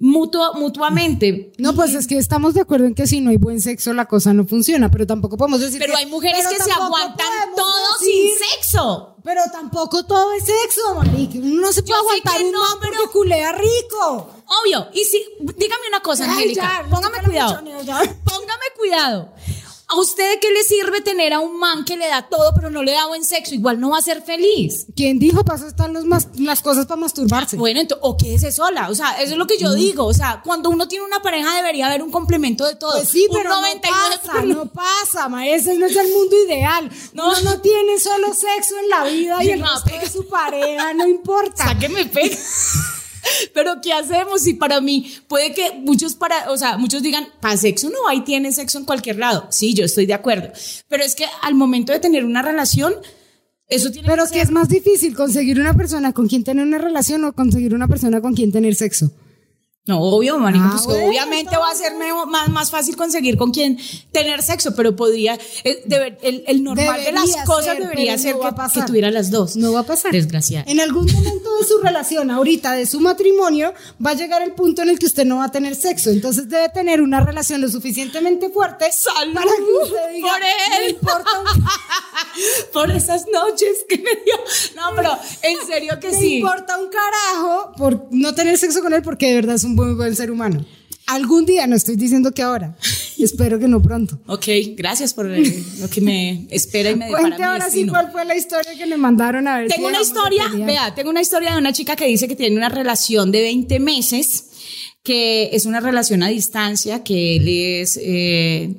mutuo, 0.04 0.52
mutuamente. 0.54 1.52
No, 1.58 1.74
pues 1.74 1.94
es 1.94 2.06
que 2.06 2.18
estamos 2.18 2.52
de 2.52 2.60
acuerdo 2.60 2.86
en 2.86 2.94
que 2.94 3.06
si 3.06 3.20
no 3.22 3.30
hay 3.30 3.38
buen 3.38 3.60
sexo 3.60 3.94
la 3.94 4.04
cosa 4.06 4.34
no 4.34 4.46
funciona, 4.46 4.90
pero 4.90 5.06
tampoco 5.06 5.36
podemos 5.38 5.60
decir 5.60 5.78
Pero 5.78 5.94
que- 5.94 5.98
hay 6.00 6.06
mujeres 6.06 6.44
pero 6.46 6.50
que 6.50 6.62
se 6.62 6.70
aguantan 6.72 7.26
todo 7.56 7.98
decir- 8.00 8.30
sin 8.38 8.48
sexo. 8.60 9.10
Pero 9.24 9.40
tampoco 9.50 10.04
todo 10.04 10.34
es 10.34 10.44
sexo, 10.44 10.94
marica. 10.96 11.38
Uno 11.38 11.62
no 11.62 11.72
se 11.72 11.82
puede 11.82 11.94
Yo 11.94 11.98
aguantar 12.00 12.36
que 12.36 12.44
un 12.44 12.52
no, 12.52 12.58
man 12.60 12.68
pero- 12.82 12.92
porque 12.98 13.12
culea 13.12 13.52
rico. 13.52 14.30
Obvio. 14.62 14.88
Y 14.92 15.04
si, 15.04 15.24
dígame 15.40 15.88
una 15.88 16.00
cosa, 16.00 16.30
Angélica. 16.30 16.84
póngame 16.90 17.18
cuidado. 17.24 17.54
Póngame 17.64 18.66
cuidado. 18.76 19.32
¿A 19.94 20.00
usted 20.00 20.28
de 20.34 20.40
qué 20.40 20.50
le 20.50 20.64
sirve 20.64 21.00
tener 21.00 21.32
a 21.32 21.40
un 21.40 21.58
man 21.58 21.84
que 21.84 21.96
le 21.96 22.08
da 22.08 22.22
todo, 22.28 22.52
pero 22.54 22.68
no 22.70 22.82
le 22.82 22.92
da 22.92 23.06
buen 23.06 23.24
sexo? 23.24 23.54
Igual 23.54 23.78
no 23.80 23.90
va 23.90 23.98
a 23.98 24.02
ser 24.02 24.22
feliz. 24.22 24.86
¿Quién 24.96 25.18
dijo? 25.18 25.44
Para 25.44 25.58
eso 25.58 25.68
están 25.68 25.92
los 25.92 26.04
mas- 26.04 26.28
las 26.38 26.62
cosas 26.62 26.86
para 26.86 27.00
masturbarse. 27.00 27.56
Bueno, 27.56 27.80
entonces, 27.80 28.04
o 28.06 28.16
quédese 28.16 28.50
sola. 28.52 28.88
O 28.90 28.94
sea, 28.94 29.20
eso 29.22 29.32
es 29.32 29.38
lo 29.38 29.46
que 29.46 29.56
yo 29.58 29.72
digo. 29.74 30.04
O 30.04 30.12
sea, 30.14 30.42
cuando 30.44 30.70
uno 30.70 30.88
tiene 30.88 31.04
una 31.04 31.22
pareja 31.22 31.54
debería 31.54 31.86
haber 31.86 32.02
un 32.02 32.10
complemento 32.10 32.64
de 32.66 32.74
todo. 32.76 32.92
Pues 32.96 33.08
sí, 33.08 33.26
Un 33.30 33.36
pero 33.36 33.50
no 33.50 33.56
99 33.60 34.16
pasa, 34.26 34.42
no 34.44 34.66
pasa, 34.72 35.28
ma, 35.28 35.46
ese 35.46 35.74
no 35.78 35.86
es 35.86 35.96
el 35.96 36.08
mundo 36.12 36.36
ideal. 36.46 36.90
No. 37.12 37.32
No, 37.32 37.40
no 37.42 37.60
tiene 37.60 37.98
solo 37.98 38.34
sexo 38.34 38.76
en 38.78 38.88
la 38.88 39.04
vida 39.04 39.42
y 39.44 39.50
el 39.50 39.60
resto 39.60 39.90
de 39.98 40.10
su 40.10 40.26
pareja, 40.28 40.92
no 40.94 41.06
importa. 41.06 41.64
Sáqueme 41.68 42.06
pega. 42.06 42.36
Pero 43.54 43.80
¿qué 43.82 43.92
hacemos? 43.92 44.42
Si 44.42 44.54
para 44.54 44.80
mí 44.80 45.12
puede 45.28 45.52
que 45.52 45.72
muchos 45.72 46.14
para, 46.14 46.50
o 46.50 46.56
sea, 46.56 46.76
muchos 46.76 47.02
digan, 47.02 47.26
para 47.40 47.56
sexo 47.56 47.90
no 47.90 48.08
hay, 48.08 48.22
tiene 48.22 48.52
sexo 48.52 48.78
en 48.78 48.84
cualquier 48.84 49.18
lado. 49.18 49.46
Sí, 49.50 49.74
yo 49.74 49.84
estoy 49.84 50.06
de 50.06 50.14
acuerdo. 50.14 50.50
Pero 50.88 51.04
es 51.04 51.14
que 51.14 51.26
al 51.42 51.54
momento 51.54 51.92
de 51.92 52.00
tener 52.00 52.24
una 52.24 52.42
relación, 52.42 52.94
eso 53.68 53.90
tiene 53.90 54.08
Pero 54.08 54.24
que 54.24 54.30
que 54.30 54.38
ser 54.38 54.46
es 54.46 54.50
más 54.50 54.68
difícil 54.68 55.14
conseguir 55.16 55.60
una 55.60 55.74
persona 55.74 56.12
con 56.12 56.28
quien 56.28 56.44
tener 56.44 56.64
una 56.64 56.78
relación 56.78 57.24
o 57.24 57.32
conseguir 57.32 57.74
una 57.74 57.88
persona 57.88 58.20
con 58.20 58.34
quien 58.34 58.52
tener 58.52 58.74
sexo. 58.74 59.10
No, 59.86 60.00
obvio, 60.00 60.38
marica, 60.38 60.64
Ah, 60.66 60.70
pues 60.72 60.86
bueno, 60.86 61.08
obviamente 61.08 61.54
va 61.58 61.68
a 61.70 61.74
ser 61.74 61.92
más, 62.26 62.48
más 62.48 62.70
fácil 62.70 62.96
conseguir 62.96 63.36
con 63.36 63.50
quien 63.50 63.78
tener 64.12 64.42
sexo, 64.42 64.74
pero 64.74 64.96
podría, 64.96 65.38
eh, 65.62 65.84
el, 66.22 66.42
el 66.46 66.64
normal 66.64 67.04
de 67.04 67.12
las 67.12 67.36
cosas 67.44 67.74
ser, 67.76 67.82
debería 67.82 68.16
ser 68.16 68.36
no 68.36 68.40
que, 68.40 68.80
que 68.80 68.86
tuviera 68.86 69.10
las 69.10 69.30
dos. 69.30 69.56
No 69.56 69.74
va 69.74 69.80
a 69.80 69.82
pasar. 69.82 70.10
Desgraciada. 70.10 70.64
En 70.68 70.80
algún 70.80 71.04
momento 71.12 71.58
de 71.58 71.66
su 71.66 71.78
relación, 71.82 72.30
ahorita 72.30 72.72
de 72.72 72.86
su 72.86 72.98
matrimonio, 73.00 73.74
va 74.04 74.12
a 74.12 74.14
llegar 74.14 74.40
el 74.40 74.52
punto 74.52 74.80
en 74.80 74.88
el 74.88 74.98
que 74.98 75.04
usted 75.04 75.26
no 75.26 75.36
va 75.36 75.44
a 75.44 75.52
tener 75.52 75.74
sexo. 75.76 76.08
Entonces 76.08 76.48
debe 76.48 76.70
tener 76.70 77.02
una 77.02 77.20
relación 77.20 77.60
lo 77.60 77.68
suficientemente 77.68 78.48
fuerte 78.48 78.86
¡Salud 78.90 79.34
para 79.34 79.50
que 79.50 79.82
usted 79.84 80.12
diga, 80.14 80.28
por 80.32 80.42
él! 80.42 80.82
"No 80.82 80.88
importa 80.88 81.30
un 81.56 81.64
Por 82.72 82.90
esas 82.90 83.26
noches 83.30 83.84
que 83.86 83.98
me 83.98 84.10
dio. 84.24 84.34
No, 84.76 84.96
pero 84.96 85.10
en 85.42 85.66
serio 85.66 86.00
que 86.00 86.10
sí. 86.18 86.36
importa 86.38 86.78
un 86.78 86.88
carajo 86.88 87.72
por 87.76 88.06
no 88.12 88.34
tener 88.34 88.56
sexo 88.56 88.80
con 88.80 88.94
él 88.94 89.02
porque 89.02 89.26
de 89.28 89.34
verdad 89.34 89.56
es 89.56 89.64
un 89.64 89.73
muy 89.74 89.94
buen 89.94 90.14
ser 90.14 90.30
humano. 90.30 90.64
Algún 91.06 91.44
día, 91.44 91.66
no 91.66 91.76
estoy 91.76 91.96
diciendo 91.96 92.32
que 92.32 92.42
ahora. 92.42 92.76
Espero 93.18 93.58
que 93.58 93.68
no 93.68 93.80
pronto. 93.80 94.18
Ok, 94.26 94.46
gracias 94.76 95.14
por 95.14 95.30
eh, 95.30 95.64
lo 95.80 95.88
que 95.88 96.00
me 96.00 96.46
espera 96.50 96.90
y 96.90 96.96
me 96.96 97.06
depara 97.06 97.22
Cuente 97.22 97.38
mi 97.38 97.44
ahora 97.44 97.70
sí 97.70 97.86
cuál 97.86 98.10
fue 98.12 98.24
la 98.24 98.36
historia 98.36 98.76
que 98.76 98.86
me 98.86 98.96
mandaron 98.96 99.48
a 99.48 99.58
ver. 99.58 99.70
si 99.70 99.76
Tengo 99.76 99.88
una 99.88 100.00
historia, 100.00 100.44
vea, 100.48 100.94
tengo 100.94 101.10
una 101.10 101.22
historia 101.22 101.52
de 101.52 101.58
una 101.58 101.72
chica 101.72 101.96
que 101.96 102.06
dice 102.06 102.28
que 102.28 102.36
tiene 102.36 102.56
una 102.56 102.68
relación 102.68 103.32
de 103.32 103.40
20 103.40 103.80
meses, 103.80 104.44
que 105.02 105.50
es 105.52 105.64
una 105.64 105.80
relación 105.80 106.22
a 106.22 106.28
distancia, 106.28 107.02
que 107.02 107.36
él 107.36 107.48
es, 107.48 107.98
eh, 108.02 108.74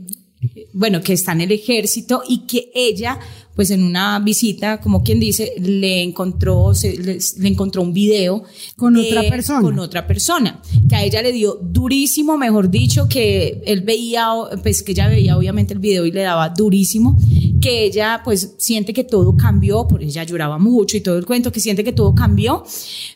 bueno, 0.74 1.02
que 1.02 1.14
está 1.14 1.32
en 1.32 1.42
el 1.42 1.52
ejército 1.52 2.22
y 2.28 2.46
que 2.46 2.72
ella, 2.76 3.20
pues 3.56 3.72
en 3.72 3.84
una 3.84 4.20
visita, 4.20 4.82
como 4.82 5.02
quien 5.02 5.20
dice, 5.20 5.54
le 5.60 6.04
encontró, 6.04 6.76
se- 6.76 6.98
le, 6.98 7.18
le 7.39 7.48
encontró 7.48 7.82
un 7.82 7.94
video 7.94 8.44
Con 8.76 8.96
de- 8.96 9.08
otra 9.08 9.30
persona. 9.30 9.62
Con 9.62 9.80
otra 9.80 10.06
persona, 10.08 10.62
que 10.89 10.96
a 10.96 11.04
ella 11.04 11.22
le 11.22 11.32
dio 11.32 11.58
durísimo, 11.62 12.38
mejor 12.38 12.70
dicho, 12.70 13.08
que 13.08 13.62
él 13.65 13.82
veía, 13.82 14.28
pues 14.62 14.84
que 14.84 14.91
ella 14.91 15.08
veía 15.08 15.38
obviamente 15.38 15.74
el 15.74 15.80
video 15.80 16.06
y 16.06 16.12
le 16.12 16.22
daba 16.22 16.50
durísimo, 16.50 17.15
que 17.62 17.86
ella 17.86 18.22
pues 18.24 18.56
siente 18.58 18.94
que 18.94 19.04
todo 19.06 19.36
cambió, 19.38 19.88
por 19.88 20.04
ella 20.04 20.24
lloraba 20.24 20.58
mucho 20.58 20.98
y 20.98 21.02
todo 21.02 21.18
el 21.18 21.26
cuento, 21.26 21.52
que 21.52 21.60
siente 21.62 21.84
que 21.84 21.94
todo 21.94 22.13
cambió, 22.13 22.63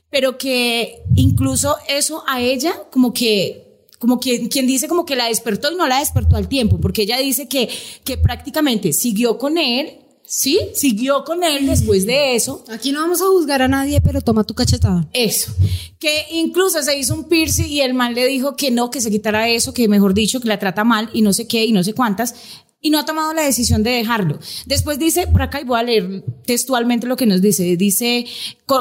pero 0.09 0.37
que 0.37 1.03
incluso 1.15 1.75
eso 1.87 2.23
a 2.27 2.41
ella 2.41 2.73
como 2.91 3.13
que 3.13 3.65
como 3.99 4.17
quien, 4.17 4.47
quien 4.47 4.65
dice 4.65 4.87
como 4.87 5.05
que 5.05 5.17
la 5.17 5.25
despertó 5.27 5.69
y 5.73 5.75
no 5.75 5.85
la 5.85 5.99
despertó 5.99 6.37
al 6.37 6.47
tiempo, 6.47 6.79
porque 6.79 7.01
ella 7.01 7.17
dice 7.17 7.49
que, 7.49 7.67
que 8.05 8.15
prácticamente 8.17 8.93
siguió 8.93 9.37
con 9.37 9.57
él, 9.57 9.89
¿sí? 10.29 10.59
Siguió 10.75 11.23
con 11.23 11.43
él 11.43 11.65
después 11.65 12.05
de 12.05 12.35
eso. 12.35 12.63
Aquí 12.69 12.91
no 12.91 13.01
vamos 13.01 13.19
a 13.21 13.25
juzgar 13.25 13.63
a 13.63 13.67
nadie, 13.67 13.99
pero 13.99 14.21
toma 14.21 14.43
tu 14.43 14.53
cachetada. 14.53 15.09
Eso. 15.11 15.51
Que 15.97 16.25
incluso 16.31 16.81
se 16.83 16.97
hizo 16.97 17.15
un 17.15 17.27
piercing 17.27 17.65
y 17.65 17.81
el 17.81 17.95
man 17.95 18.13
le 18.13 18.27
dijo 18.27 18.55
que 18.55 18.69
no, 18.69 18.91
que 18.91 19.01
se 19.01 19.09
quitara 19.09 19.49
eso, 19.49 19.73
que 19.73 19.87
mejor 19.87 20.13
dicho, 20.13 20.39
que 20.39 20.47
la 20.47 20.59
trata 20.59 20.83
mal 20.83 21.09
y 21.13 21.23
no 21.23 21.33
sé 21.33 21.47
qué 21.47 21.65
y 21.65 21.71
no 21.71 21.83
sé 21.83 21.93
cuántas. 21.93 22.35
Y 22.81 22.91
no 22.91 22.99
ha 22.99 23.05
tomado 23.05 23.33
la 23.33 23.41
decisión 23.41 23.83
de 23.83 23.89
dejarlo. 23.89 24.39
Después 24.65 24.99
dice, 24.99 25.27
por 25.27 25.41
acá, 25.41 25.59
y 25.59 25.65
voy 25.65 25.79
a 25.79 25.83
leer 25.83 26.23
textualmente 26.45 27.07
lo 27.07 27.17
que 27.17 27.25
nos 27.25 27.41
dice. 27.41 27.75
Dice 27.75 28.25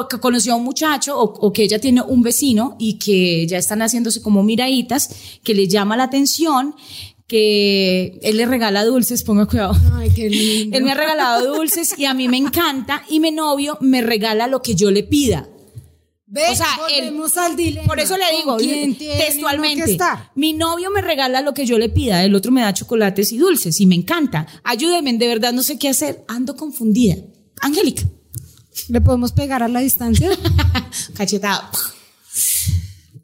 que 0.09 0.19
conoció 0.19 0.53
a 0.53 0.55
un 0.55 0.63
muchacho 0.63 1.19
o, 1.19 1.23
o 1.23 1.51
que 1.51 1.63
ella 1.63 1.79
tiene 1.79 2.01
un 2.01 2.21
vecino 2.21 2.77
y 2.79 2.93
que 2.93 3.45
ya 3.47 3.57
están 3.57 3.81
haciéndose 3.81 4.21
como 4.21 4.43
miraditas, 4.43 5.09
que 5.43 5.53
le 5.53 5.67
llama 5.67 5.97
la 5.97 6.03
atención, 6.03 6.75
que 7.29 8.19
él 8.23 8.35
le 8.37 8.45
regala 8.45 8.83
dulces, 8.83 9.23
ponga 9.23 9.45
cuidado. 9.45 9.73
Ay, 9.93 10.09
qué 10.13 10.29
lindo. 10.29 10.75
Él 10.75 10.83
me 10.83 10.91
ha 10.91 10.95
regalado 10.95 11.55
dulces 11.55 11.93
y 11.97 12.03
a 12.05 12.13
mí 12.13 12.27
me 12.27 12.37
encanta 12.37 13.03
y 13.07 13.19
mi 13.21 13.31
novio 13.31 13.77
me 13.79 14.01
regala 14.01 14.47
lo 14.47 14.61
que 14.61 14.75
yo 14.75 14.91
le 14.91 15.03
pida. 15.03 15.47
¿Ves? 16.25 16.51
O 16.51 16.55
sea, 16.55 16.67
él- 16.95 17.05
Volvemos 17.05 17.37
al 17.37 17.55
dilema. 17.55 17.87
Por 17.87 17.99
eso 17.99 18.17
le 18.17 18.25
digo, 18.35 18.55
¿Con 18.55 18.59
quién 18.59 18.95
tiene 18.95 19.13
uno 19.15 19.23
textualmente, 19.25 19.97
mi 20.35 20.53
novio 20.53 20.91
me 20.91 21.01
regala 21.01 21.41
lo 21.41 21.53
que 21.53 21.65
yo 21.65 21.77
le 21.79 21.89
pida, 21.89 22.23
el 22.23 22.35
otro 22.35 22.51
me 22.51 22.61
da 22.61 22.73
chocolates 22.73 23.31
y 23.31 23.37
dulces 23.37 23.79
y 23.79 23.85
me 23.85 23.95
encanta. 23.95 24.45
Ayúdenme, 24.63 25.13
de 25.13 25.27
verdad 25.27 25.53
no 25.53 25.63
sé 25.63 25.79
qué 25.79 25.89
hacer, 25.89 26.23
ando 26.27 26.55
confundida. 26.55 27.15
Angélica, 27.61 28.03
¿Le 28.89 29.01
podemos 29.01 29.31
pegar 29.33 29.61
a 29.63 29.67
la 29.67 29.79
distancia? 29.81 30.29
cachetado. 31.15 31.61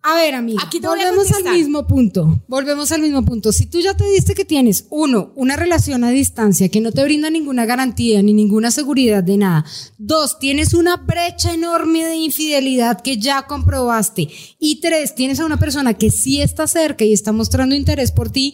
A 0.07 0.13
ver, 0.13 0.35
amiga, 0.35 0.61
Aquí 0.63 0.79
volvemos 0.79 1.31
al 1.31 1.51
mismo 1.51 1.87
punto. 1.87 2.43
Volvemos 2.47 2.91
al 2.91 3.01
mismo 3.01 3.25
punto. 3.25 3.51
Si 3.51 3.65
tú 3.65 3.79
ya 3.79 3.97
te 3.97 4.07
diste 4.11 4.35
que 4.35 4.45
tienes, 4.45 4.85
uno, 4.91 5.33
una 5.35 5.55
relación 5.55 6.03
a 6.03 6.11
distancia 6.11 6.69
que 6.69 6.79
no 6.79 6.91
te 6.91 7.03
brinda 7.03 7.31
ninguna 7.31 7.65
garantía 7.65 8.21
ni 8.21 8.31
ninguna 8.33 8.69
seguridad 8.69 9.23
de 9.23 9.37
nada. 9.37 9.65
Dos, 9.97 10.37
tienes 10.37 10.75
una 10.75 10.97
brecha 10.97 11.55
enorme 11.55 12.05
de 12.05 12.17
infidelidad 12.17 13.01
que 13.01 13.17
ya 13.17 13.47
comprobaste. 13.47 14.27
Y 14.59 14.79
tres, 14.79 15.15
tienes 15.15 15.39
a 15.39 15.45
una 15.47 15.57
persona 15.57 15.95
que 15.95 16.11
sí 16.11 16.39
está 16.39 16.67
cerca 16.67 17.03
y 17.03 17.11
está 17.11 17.31
mostrando 17.31 17.73
interés 17.73 18.11
por 18.11 18.29
ti. 18.29 18.53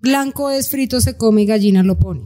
Blanco 0.00 0.50
es 0.50 0.68
frito, 0.68 1.00
se 1.00 1.16
come 1.16 1.42
y 1.42 1.46
gallina 1.46 1.82
lo 1.82 1.98
pone. 1.98 2.20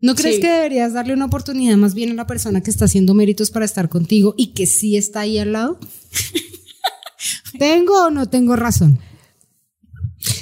¿No 0.00 0.14
crees 0.14 0.36
Sí. 0.36 0.40
que 0.40 0.48
deberías 0.48 0.92
darle 0.92 1.14
una 1.14 1.26
oportunidad 1.26 1.76
más 1.76 1.94
bien 1.94 2.12
a 2.12 2.14
la 2.14 2.26
persona 2.28 2.62
que 2.62 2.70
está 2.70 2.84
haciendo 2.84 3.12
méritos 3.12 3.50
para 3.50 3.64
estar 3.64 3.88
contigo 3.88 4.34
y 4.38 4.52
que 4.52 4.66
sí 4.66 4.96
está 4.96 5.20
ahí 5.20 5.36
al 5.38 5.50
lado? 5.52 5.80
¿Tengo 7.58 8.06
o 8.06 8.10
no 8.10 8.28
tengo 8.28 8.56
razón? 8.56 8.98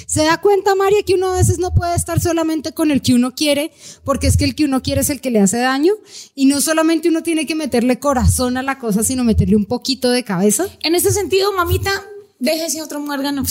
¿Se 0.05 0.23
da 0.23 0.41
cuenta, 0.41 0.75
María, 0.75 1.03
que 1.03 1.13
uno 1.13 1.31
a 1.31 1.37
veces 1.37 1.59
no 1.59 1.73
puede 1.73 1.95
estar 1.95 2.19
solamente 2.19 2.73
con 2.73 2.91
el 2.91 3.01
que 3.01 3.13
uno 3.13 3.35
quiere, 3.35 3.71
porque 4.03 4.27
es 4.27 4.37
que 4.37 4.43
el 4.43 4.55
que 4.55 4.65
uno 4.65 4.81
quiere 4.81 5.01
es 5.01 5.09
el 5.09 5.21
que 5.21 5.31
le 5.31 5.39
hace 5.39 5.57
daño? 5.57 5.93
Y 6.35 6.47
no 6.47 6.61
solamente 6.61 7.09
uno 7.09 7.23
tiene 7.23 7.45
que 7.45 7.55
meterle 7.55 7.99
corazón 7.99 8.57
a 8.57 8.63
la 8.63 8.79
cosa, 8.79 9.03
sino 9.03 9.23
meterle 9.23 9.55
un 9.55 9.65
poquito 9.65 10.09
de 10.09 10.23
cabeza. 10.23 10.67
En 10.81 10.95
este 10.95 11.11
sentido, 11.11 11.53
mamita, 11.53 11.91
déjese 12.39 12.81
otro 12.81 12.99
muérgano. 12.99 13.43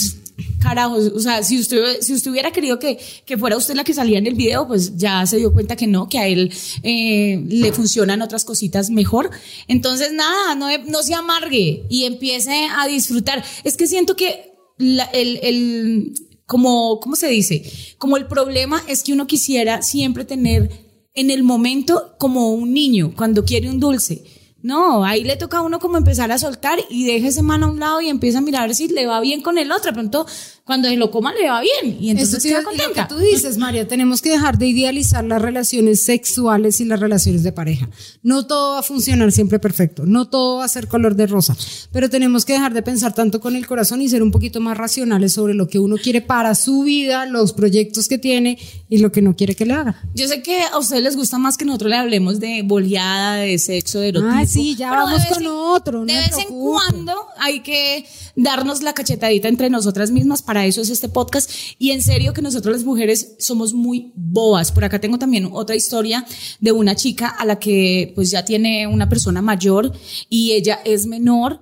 Carajos, 0.59 1.11
o 1.15 1.19
sea, 1.19 1.41
si 1.43 1.59
usted, 1.59 2.01
si 2.01 2.13
usted 2.13 2.31
hubiera 2.31 2.51
querido 2.51 2.79
que, 2.79 2.99
que 3.25 3.37
fuera 3.37 3.57
usted 3.57 3.75
la 3.75 3.83
que 3.83 3.93
salía 3.93 4.17
en 4.17 4.27
el 4.27 4.35
video, 4.35 4.67
pues 4.67 4.97
ya 4.97 5.25
se 5.25 5.37
dio 5.37 5.53
cuenta 5.53 5.75
que 5.75 5.87
no, 5.87 6.09
que 6.09 6.19
a 6.19 6.27
él 6.27 6.53
eh, 6.83 7.43
le 7.47 7.71
funcionan 7.71 8.21
otras 8.21 8.45
cositas 8.45 8.89
mejor. 8.89 9.29
Entonces, 9.67 10.11
nada, 10.11 10.55
no, 10.55 10.67
no 10.85 11.01
se 11.01 11.13
amargue 11.13 11.85
y 11.89 12.03
empiece 12.03 12.67
a 12.77 12.87
disfrutar. 12.87 13.43
Es 13.63 13.77
que 13.77 13.87
siento 13.87 14.15
que 14.15 14.51
el, 14.79 15.39
el, 15.41 16.13
como, 16.45 16.99
¿cómo 16.99 17.15
se 17.15 17.27
dice? 17.27 17.63
Como 17.97 18.17
el 18.17 18.27
problema 18.27 18.83
es 18.87 19.03
que 19.03 19.13
uno 19.13 19.27
quisiera 19.27 19.81
siempre 19.81 20.25
tener 20.25 20.69
en 21.13 21.31
el 21.31 21.43
momento 21.43 22.15
como 22.17 22.53
un 22.53 22.73
niño 22.73 23.13
cuando 23.15 23.45
quiere 23.45 23.69
un 23.69 23.79
dulce. 23.79 24.23
No, 24.61 25.05
ahí 25.05 25.23
le 25.23 25.37
toca 25.37 25.59
a 25.59 25.61
uno 25.61 25.79
como 25.79 25.97
empezar 25.97 26.31
a 26.31 26.37
soltar 26.37 26.79
y 26.89 27.05
deja 27.05 27.29
ese 27.29 27.41
mano 27.41 27.67
a 27.67 27.69
un 27.69 27.79
lado 27.79 28.01
y 28.01 28.09
empieza 28.09 28.39
a 28.39 28.41
mirar 28.41 28.75
si 28.75 28.89
le 28.89 29.07
va 29.07 29.21
bien 29.21 29.41
con 29.41 29.57
el 29.57 29.71
otro. 29.71 29.91
De 29.91 29.93
pronto, 29.93 30.25
cuando 30.69 30.87
se 30.87 30.95
lo 30.97 31.09
coma, 31.09 31.33
le 31.33 31.49
va 31.49 31.61
bien 31.61 31.97
y 31.99 32.11
entonces 32.11 32.35
Eso 32.45 32.47
queda 32.47 32.59
y 32.61 32.63
lo 32.63 32.69
que 32.69 32.77
contenta. 32.77 33.07
tú 33.07 33.17
dices, 33.17 33.57
María, 33.57 33.87
tenemos 33.87 34.21
que 34.21 34.29
dejar 34.29 34.59
de 34.59 34.67
idealizar 34.67 35.25
las 35.25 35.41
relaciones 35.41 36.03
sexuales 36.03 36.79
y 36.79 36.85
las 36.85 36.99
relaciones 36.99 37.41
de 37.41 37.51
pareja. 37.51 37.89
No 38.21 38.45
todo 38.45 38.73
va 38.73 38.79
a 38.79 38.83
funcionar 38.83 39.31
siempre 39.31 39.57
perfecto, 39.57 40.05
no 40.05 40.29
todo 40.29 40.57
va 40.57 40.65
a 40.65 40.67
ser 40.67 40.87
color 40.87 41.15
de 41.15 41.25
rosa, 41.25 41.57
pero 41.91 42.07
tenemos 42.07 42.45
que 42.45 42.53
dejar 42.53 42.73
de 42.75 42.83
pensar 42.83 43.15
tanto 43.15 43.39
con 43.41 43.55
el 43.55 43.65
corazón 43.65 43.99
y 44.03 44.09
ser 44.09 44.21
un 44.21 44.29
poquito 44.29 44.59
más 44.61 44.77
racionales 44.77 45.33
sobre 45.33 45.55
lo 45.55 45.67
que 45.67 45.79
uno 45.79 45.95
quiere 45.97 46.21
para 46.21 46.53
su 46.53 46.83
vida, 46.83 47.25
los 47.25 47.53
proyectos 47.53 48.07
que 48.07 48.19
tiene 48.19 48.59
y 48.89 48.99
lo 48.99 49.11
que 49.11 49.23
no 49.23 49.35
quiere 49.35 49.55
que 49.55 49.65
le 49.65 49.73
haga. 49.73 49.99
Yo 50.13 50.27
sé 50.27 50.43
que 50.43 50.61
a 50.61 50.77
ustedes 50.77 51.01
les 51.01 51.15
gusta 51.15 51.39
más 51.39 51.57
que 51.57 51.65
nosotros 51.65 51.89
le 51.89 51.95
hablemos 51.97 52.39
de 52.39 52.61
boleada, 52.63 53.37
de 53.37 53.57
sexo, 53.57 53.99
de 54.01 54.09
erotismo. 54.09 54.37
Ah, 54.39 54.45
sí, 54.45 54.75
ya 54.75 54.91
vamos 54.91 55.25
con 55.25 55.41
en- 55.41 55.47
otro, 55.49 55.99
no 56.01 56.05
De 56.05 56.13
me 56.13 56.19
vez 56.19 56.37
en 56.37 56.47
cuando 56.49 57.15
hay 57.39 57.61
que 57.61 58.05
darnos 58.43 58.81
la 58.81 58.93
cachetadita 58.93 59.47
entre 59.47 59.69
nosotras 59.69 60.11
mismas. 60.11 60.41
Para 60.41 60.65
eso 60.65 60.81
es 60.81 60.89
este 60.89 61.09
podcast. 61.09 61.51
Y 61.77 61.91
en 61.91 62.01
serio 62.01 62.33
que 62.33 62.41
nosotros 62.41 62.73
las 62.75 62.85
mujeres 62.85 63.35
somos 63.39 63.73
muy 63.73 64.11
bobas. 64.15 64.71
Por 64.71 64.83
acá 64.83 64.99
tengo 64.99 65.19
también 65.19 65.49
otra 65.51 65.75
historia 65.75 66.25
de 66.59 66.71
una 66.71 66.95
chica 66.95 67.27
a 67.27 67.45
la 67.45 67.59
que 67.59 68.11
pues 68.15 68.31
ya 68.31 68.45
tiene 68.45 68.87
una 68.87 69.09
persona 69.09 69.41
mayor 69.41 69.91
y 70.29 70.53
ella 70.53 70.79
es 70.85 71.05
menor. 71.05 71.61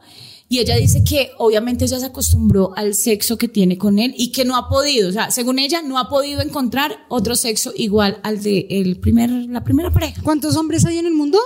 Y 0.50 0.60
ella 0.60 0.78
dice 0.78 1.04
que 1.04 1.32
obviamente 1.40 1.84
ella 1.84 2.00
se 2.00 2.06
acostumbró 2.06 2.72
al 2.78 2.94
sexo 2.96 3.38
que 3.38 3.50
tiene 3.50 3.78
con 3.78 4.00
él 4.00 4.14
y 4.18 4.32
que 4.32 4.46
no 4.46 4.56
ha 4.56 4.70
podido, 4.70 5.10
o 5.10 5.12
sea, 5.12 5.30
según 5.30 5.60
ella, 5.60 5.82
no 5.82 6.00
ha 6.00 6.08
podido 6.08 6.42
encontrar 6.42 6.96
otro 7.10 7.36
sexo 7.36 7.74
igual 7.76 8.20
al 8.24 8.42
de 8.42 8.66
el 8.70 8.98
primer, 8.98 9.30
la 9.30 9.66
primera 9.66 9.92
pareja. 9.92 10.22
¿Cuántos 10.24 10.56
hombres 10.56 10.86
hay 10.86 11.00
en 11.00 11.06
el 11.06 11.14
mundo? 11.14 11.38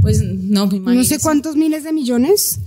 Pues 0.00 0.22
no, 0.24 0.66
me 0.66 0.78
No 0.80 1.04
sé 1.04 1.14
imagino. 1.14 1.18
cuántos 1.22 1.54
miles 1.54 1.84
de 1.84 1.92
millones 1.92 2.58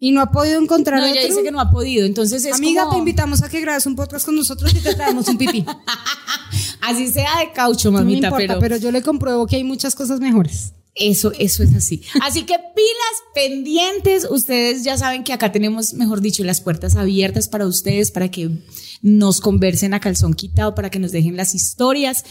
y 0.00 0.12
no 0.12 0.20
ha 0.20 0.30
podido 0.30 0.60
encontrar 0.60 1.00
No, 1.00 1.06
ella 1.06 1.20
otro. 1.20 1.28
dice 1.28 1.42
que 1.42 1.50
no 1.50 1.60
ha 1.60 1.70
podido, 1.70 2.06
entonces 2.06 2.44
es 2.44 2.54
Amiga, 2.54 2.82
como- 2.82 2.92
te 2.94 2.98
invitamos 3.00 3.42
a 3.42 3.48
que 3.48 3.60
grabes 3.60 3.86
un 3.86 3.96
podcast 3.96 4.24
con 4.26 4.36
nosotros 4.36 4.72
y 4.74 4.78
te 4.80 4.94
traemos 4.94 5.26
un 5.28 5.38
pipí. 5.38 5.64
Así 6.80 7.08
sea 7.08 7.38
de 7.40 7.52
caucho, 7.52 7.90
No 7.90 7.98
me 7.98 8.04
mamita, 8.04 8.28
importa, 8.28 8.46
pero, 8.46 8.60
pero 8.60 8.76
yo 8.76 8.92
le 8.92 9.02
compruebo 9.02 9.46
que 9.46 9.56
hay 9.56 9.64
muchas 9.64 9.94
cosas 9.94 10.20
mejores. 10.20 10.72
eso, 10.94 11.32
eso 11.38 11.62
es 11.62 11.74
así. 11.74 12.02
Así 12.22 12.42
que 12.42 12.54
pilas 12.58 13.16
pendientes, 13.34 14.26
ustedes 14.30 14.84
ya 14.84 14.96
saben 14.96 15.22
que 15.24 15.32
acá 15.32 15.52
tenemos, 15.52 15.94
mejor 15.94 16.20
dicho, 16.20 16.42
las 16.44 16.60
puertas 16.60 16.96
abiertas 16.96 17.48
para 17.48 17.66
ustedes, 17.66 18.10
para 18.10 18.30
que 18.30 18.50
nos 19.02 19.40
conversen 19.40 19.94
a 19.94 20.00
calzón 20.00 20.34
quitado, 20.34 20.74
para 20.74 20.90
que 20.90 20.98
nos 20.98 21.12
dejen 21.12 21.36
las 21.36 21.54
historias 21.54 22.24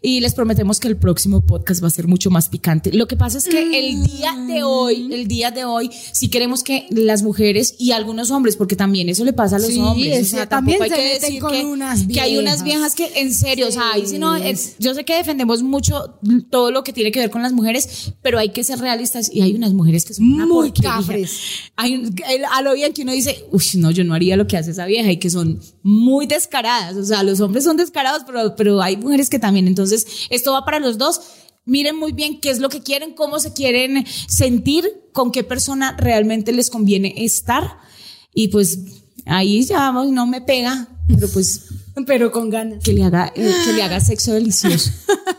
y 0.00 0.20
les 0.20 0.34
prometemos 0.34 0.80
que 0.80 0.88
el 0.88 0.96
próximo 0.96 1.40
podcast 1.40 1.82
va 1.82 1.88
a 1.88 1.90
ser 1.90 2.06
mucho 2.08 2.30
más 2.30 2.48
picante. 2.48 2.92
Lo 2.92 3.06
que 3.08 3.16
pasa 3.16 3.38
es 3.38 3.44
que 3.44 3.78
el 3.78 4.02
día 4.04 4.34
de 4.46 4.62
hoy, 4.62 5.08
el 5.12 5.26
día 5.28 5.50
de 5.50 5.64
hoy, 5.64 5.90
sí 6.12 6.28
queremos 6.28 6.62
que 6.62 6.86
las 6.90 7.22
mujeres 7.22 7.74
y 7.78 7.92
algunos 7.92 8.30
hombres, 8.30 8.56
porque 8.56 8.76
también 8.76 9.08
eso 9.08 9.24
le 9.24 9.32
pasa 9.32 9.56
a 9.56 9.58
los 9.58 9.68
Sí, 9.68 9.78
hombres, 9.80 10.22
o 10.22 10.36
sea, 10.36 10.48
también 10.48 10.78
tampoco 10.78 10.94
hay 10.94 11.00
se 11.02 11.06
que 11.18 11.20
decir 11.26 11.40
con 11.40 11.52
que, 11.52 11.64
unas 11.64 12.06
que 12.06 12.20
hay 12.20 12.38
unas 12.38 12.62
viejas. 12.62 12.94
que 12.94 13.10
en 13.16 13.32
serio, 13.34 13.68
o 13.68 13.70
sea, 13.72 13.92
ahí 13.92 14.06
sí 14.06 14.18
no, 14.18 14.36
Sí. 14.36 14.42
es- 14.46 14.74
yo 14.78 14.94
sé 14.94 15.04
que 15.04 15.14
defendemos 15.16 15.62
mucho 15.62 16.18
todo 16.50 16.70
lo 16.70 16.84
que 16.84 16.92
tiene 16.92 17.10
que 17.12 17.20
ver 17.20 17.30
con 17.30 17.42
las 17.42 17.52
mujeres, 17.52 18.12
pero 18.22 18.38
hay 18.38 18.50
que 18.50 18.64
ser 18.64 18.78
realistas 18.78 19.30
y 19.32 19.40
hay 19.42 19.54
unas 19.54 19.72
mujeres 19.72 20.04
que 20.04 20.14
son 20.14 20.32
una 20.34 20.46
Muy 20.46 20.72
cafres. 20.72 21.38
Hay 21.76 22.10
a 22.52 22.62
lo 22.62 22.74
bien 22.74 22.92
que 22.92 23.02
uno 23.02 23.12
dice, 23.12 23.44
uy, 23.50 23.62
no, 23.76 23.90
yo 23.90 24.04
no 24.04 24.14
haría 24.14 24.36
lo 24.36 24.46
que 24.46 24.56
hace 24.56 24.70
esa 24.72 24.86
vieja 24.86 25.10
y 25.10 25.16
que 25.18 25.30
son 25.30 25.60
muy 25.82 26.11
descaradas, 26.26 26.96
o 26.96 27.04
sea, 27.04 27.22
los 27.22 27.40
hombres 27.40 27.64
son 27.64 27.76
descarados, 27.76 28.22
pero, 28.26 28.54
pero 28.56 28.82
hay 28.82 28.96
mujeres 28.96 29.30
que 29.30 29.38
también, 29.38 29.66
entonces 29.66 30.06
esto 30.30 30.52
va 30.52 30.64
para 30.64 30.80
los 30.80 30.98
dos. 30.98 31.20
Miren 31.64 31.96
muy 31.96 32.12
bien 32.12 32.40
qué 32.40 32.50
es 32.50 32.58
lo 32.58 32.68
que 32.68 32.82
quieren, 32.82 33.14
cómo 33.14 33.38
se 33.38 33.52
quieren 33.52 34.04
sentir, 34.26 34.84
con 35.12 35.30
qué 35.30 35.44
persona 35.44 35.96
realmente 35.96 36.52
les 36.52 36.70
conviene 36.70 37.14
estar. 37.18 37.78
Y 38.34 38.48
pues 38.48 38.80
ahí 39.26 39.62
ya 39.64 39.92
no 39.92 40.26
me 40.26 40.40
pega, 40.40 40.88
pero 41.06 41.28
pues 41.28 41.66
Pero 42.06 42.32
con 42.32 42.50
ganas. 42.50 42.82
que 42.82 42.92
le 42.92 43.04
haga 43.04 43.32
eh, 43.34 43.52
que 43.64 43.72
le 43.72 43.82
haga 43.82 44.00
sexo 44.00 44.32
delicioso. 44.32 44.90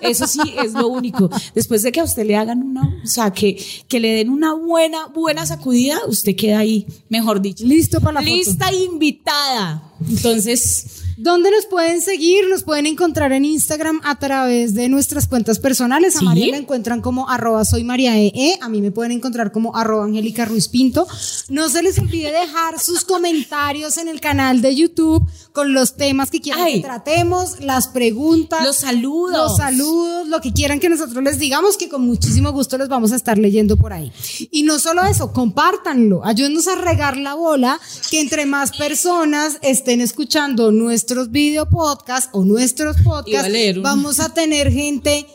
Eso 0.02 0.28
sí 0.28 0.40
es 0.64 0.74
lo 0.74 0.88
único. 0.88 1.30
Después 1.56 1.82
de 1.84 1.92
que 1.92 2.00
a 2.00 2.04
usted 2.04 2.26
le 2.26 2.36
hagan 2.36 2.62
una, 2.62 3.00
o 3.04 3.08
sea, 3.08 3.32
que, 3.32 3.64
que 3.88 4.00
le 4.00 4.14
den 4.14 4.30
una 4.30 4.54
buena, 4.54 5.08
buena 5.08 5.46
sacudida, 5.46 6.00
usted 6.08 6.36
queda 6.36 6.60
ahí, 6.60 6.86
mejor 7.10 7.42
dicho. 7.42 7.66
Listo 7.66 8.02
para 8.02 8.14
la 8.14 8.22
foto. 8.22 8.34
Lista 8.36 8.70
e 8.70 8.84
invitada. 8.84 9.94
Entonces, 10.08 11.03
¿Dónde 11.18 11.52
nos 11.52 11.66
pueden 11.66 12.02
seguir? 12.02 12.46
Nos 12.50 12.64
pueden 12.64 12.86
encontrar 12.88 13.32
en 13.34 13.46
Instagram 13.46 14.02
a 14.04 14.18
través 14.18 14.74
de 14.74 14.90
nuestras 14.90 15.28
cuentas 15.28 15.60
personales. 15.60 16.16
A 16.16 16.20
Sí. 16.20 16.26
María 16.26 16.52
la 16.52 16.58
encuentran 16.58 17.02
como 17.02 17.30
arroba 17.30 17.66
soy 17.66 17.84
María 17.84 18.18
EE. 18.18 18.58
A 18.62 18.70
mí 18.70 18.82
me 18.82 18.92
pueden 18.92 19.12
encontrar 19.12 19.52
como 19.52 19.76
arroba 19.76 20.06
Angélica 20.06 20.46
Ruiz 20.46 20.70
Pinto. 20.70 21.06
No 21.50 21.70
se 21.70 21.84
les 21.84 22.00
olvide 22.00 22.32
dejar 22.32 22.80
sus 22.80 23.04
comentarios 23.04 23.98
en 23.98 24.08
el 24.08 24.22
canal 24.22 24.62
de 24.62 24.76
YouTube 24.76 25.24
con 25.52 25.74
los 25.74 25.96
temas 25.96 26.32
que 26.32 26.42
quieran 26.42 26.64
Ay. 26.64 26.76
que 26.82 26.88
tratemos, 26.88 27.60
las 27.60 27.88
preguntas. 27.88 28.64
Los 28.66 28.78
saludos. 28.78 29.32
Los 29.34 29.58
saludos, 29.58 30.28
lo 30.28 30.42
que 30.42 30.52
quieran 30.54 30.80
que 30.80 30.90
nosotros 30.90 31.24
les 31.24 31.38
digamos, 31.40 31.78
que 31.78 31.90
con 31.90 32.02
muchísimo 32.06 32.52
gusto 32.52 32.78
les 32.78 32.88
vamos 32.88 33.12
a 33.12 33.16
estar 33.16 33.38
leyendo 33.38 33.78
por 33.78 33.94
ahí. 33.94 34.12
Y 34.50 34.64
no 34.64 34.80
solo 34.80 35.04
eso, 35.06 35.32
compártanlo, 35.32 36.26
ayúdennos 36.26 36.68
a 36.68 36.76
regar 36.76 37.18
la 37.18 37.36
bola, 37.36 37.80
que 38.10 38.20
entre 38.20 38.46
más 38.46 38.72
personas 38.76 39.58
estén 39.62 40.02
escuchando 40.02 40.72
nuestros 41.04 41.32
video 41.32 41.70
podcasts 41.70 42.30
o 42.32 42.46
nuestros 42.46 42.96
a 42.98 43.04
podcasts, 43.04 43.82
vamos 43.82 44.22
a 44.22 44.34
tener 44.34 44.72
gente 44.72 45.26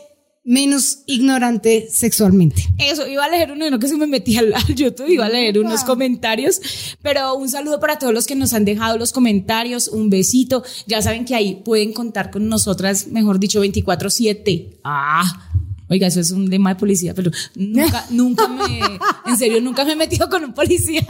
menos 0.43 1.03
ignorante 1.05 1.87
sexualmente. 1.91 2.63
Eso, 2.79 3.05
iba 3.05 3.23
a 3.23 3.29
leer 3.29 3.51
uno, 3.51 3.69
no 3.69 3.77
que 3.77 3.87
se 3.87 3.95
me 3.95 4.07
metí 4.07 4.35
al, 4.35 4.51
al 4.51 4.73
YouTube, 4.73 5.07
iba 5.09 5.27
a 5.27 5.29
leer 5.29 5.59
unos 5.59 5.83
comentarios, 5.83 6.59
pero 7.03 7.35
un 7.35 7.49
saludo 7.49 7.79
para 7.79 7.99
todos 7.99 8.15
los 8.15 8.25
que 8.25 8.33
nos 8.33 8.53
han 8.53 8.65
dejado 8.65 8.97
los 8.97 9.11
comentarios, 9.11 9.89
un 9.89 10.09
besito, 10.09 10.63
ya 10.87 11.03
saben 11.03 11.23
que 11.23 11.35
ahí 11.35 11.61
pueden 11.63 11.93
contar 11.93 12.31
con 12.31 12.49
nosotras, 12.49 13.05
mejor 13.05 13.39
dicho, 13.39 13.63
24/7. 13.63 14.79
Ah. 14.83 15.48
Oiga, 15.89 16.07
eso 16.07 16.19
es 16.19 16.31
un 16.31 16.49
lema 16.49 16.73
de 16.73 16.79
policía, 16.79 17.13
pero 17.13 17.31
nunca, 17.55 18.05
nunca 18.11 18.47
me, 18.47 18.79
en 19.25 19.37
serio, 19.37 19.59
nunca 19.59 19.83
me 19.85 19.93
he 19.93 19.95
metido 19.95 20.29
con 20.29 20.43
un 20.43 20.53
policía. 20.53 21.05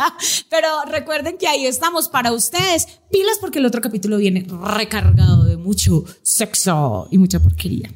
Pero 0.49 0.67
recuerden 0.87 1.37
que 1.37 1.47
ahí 1.47 1.65
estamos 1.65 2.07
para 2.07 2.31
ustedes. 2.31 2.87
Pilas 3.11 3.37
porque 3.41 3.59
el 3.59 3.65
otro 3.65 3.81
capítulo 3.81 4.17
viene 4.17 4.45
recargado 4.49 5.43
de 5.43 5.57
mucho 5.57 6.05
sexo 6.23 7.07
y 7.11 7.17
mucha 7.17 7.39
porquería. 7.39 7.91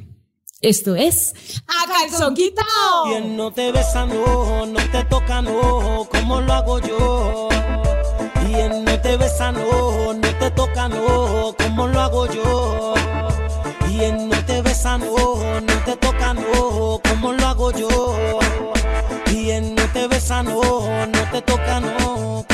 Esto 0.59 0.95
es 0.95 1.33
A 1.67 1.87
Calzón 1.87 2.35
él 2.37 3.35
no 3.35 3.51
te 3.51 3.71
besa, 3.73 4.05
no, 4.05 4.65
no 4.65 4.79
te 4.91 5.03
toca, 5.05 5.41
no, 5.41 6.07
como 6.09 6.41
lo 6.41 6.53
hago 6.53 6.79
yo. 6.79 7.49
Y 8.49 8.53
él 8.55 8.83
no 8.85 8.99
te 9.01 9.17
besa, 9.17 9.51
no, 9.51 10.13
no 10.13 10.37
te 10.39 10.51
toca, 10.51 10.87
no, 10.87 11.53
como 11.57 11.87
lo 11.87 11.99
hago 11.99 12.27
yo. 12.27 12.93
No 14.03 14.42
no, 14.83 15.61
te 15.85 15.95
toca, 15.95 16.33
no, 16.33 16.99
como 17.07 17.31
lo 17.31 17.47
hago 17.47 17.71
yo. 17.71 17.87
Él 19.27 19.75
no 19.75 19.83
te 19.93 20.07
besa, 20.07 20.43
no, 20.43 20.61
no 21.07 21.31
te 21.31 21.41
toca, 21.41 21.79
no, 21.79 22.45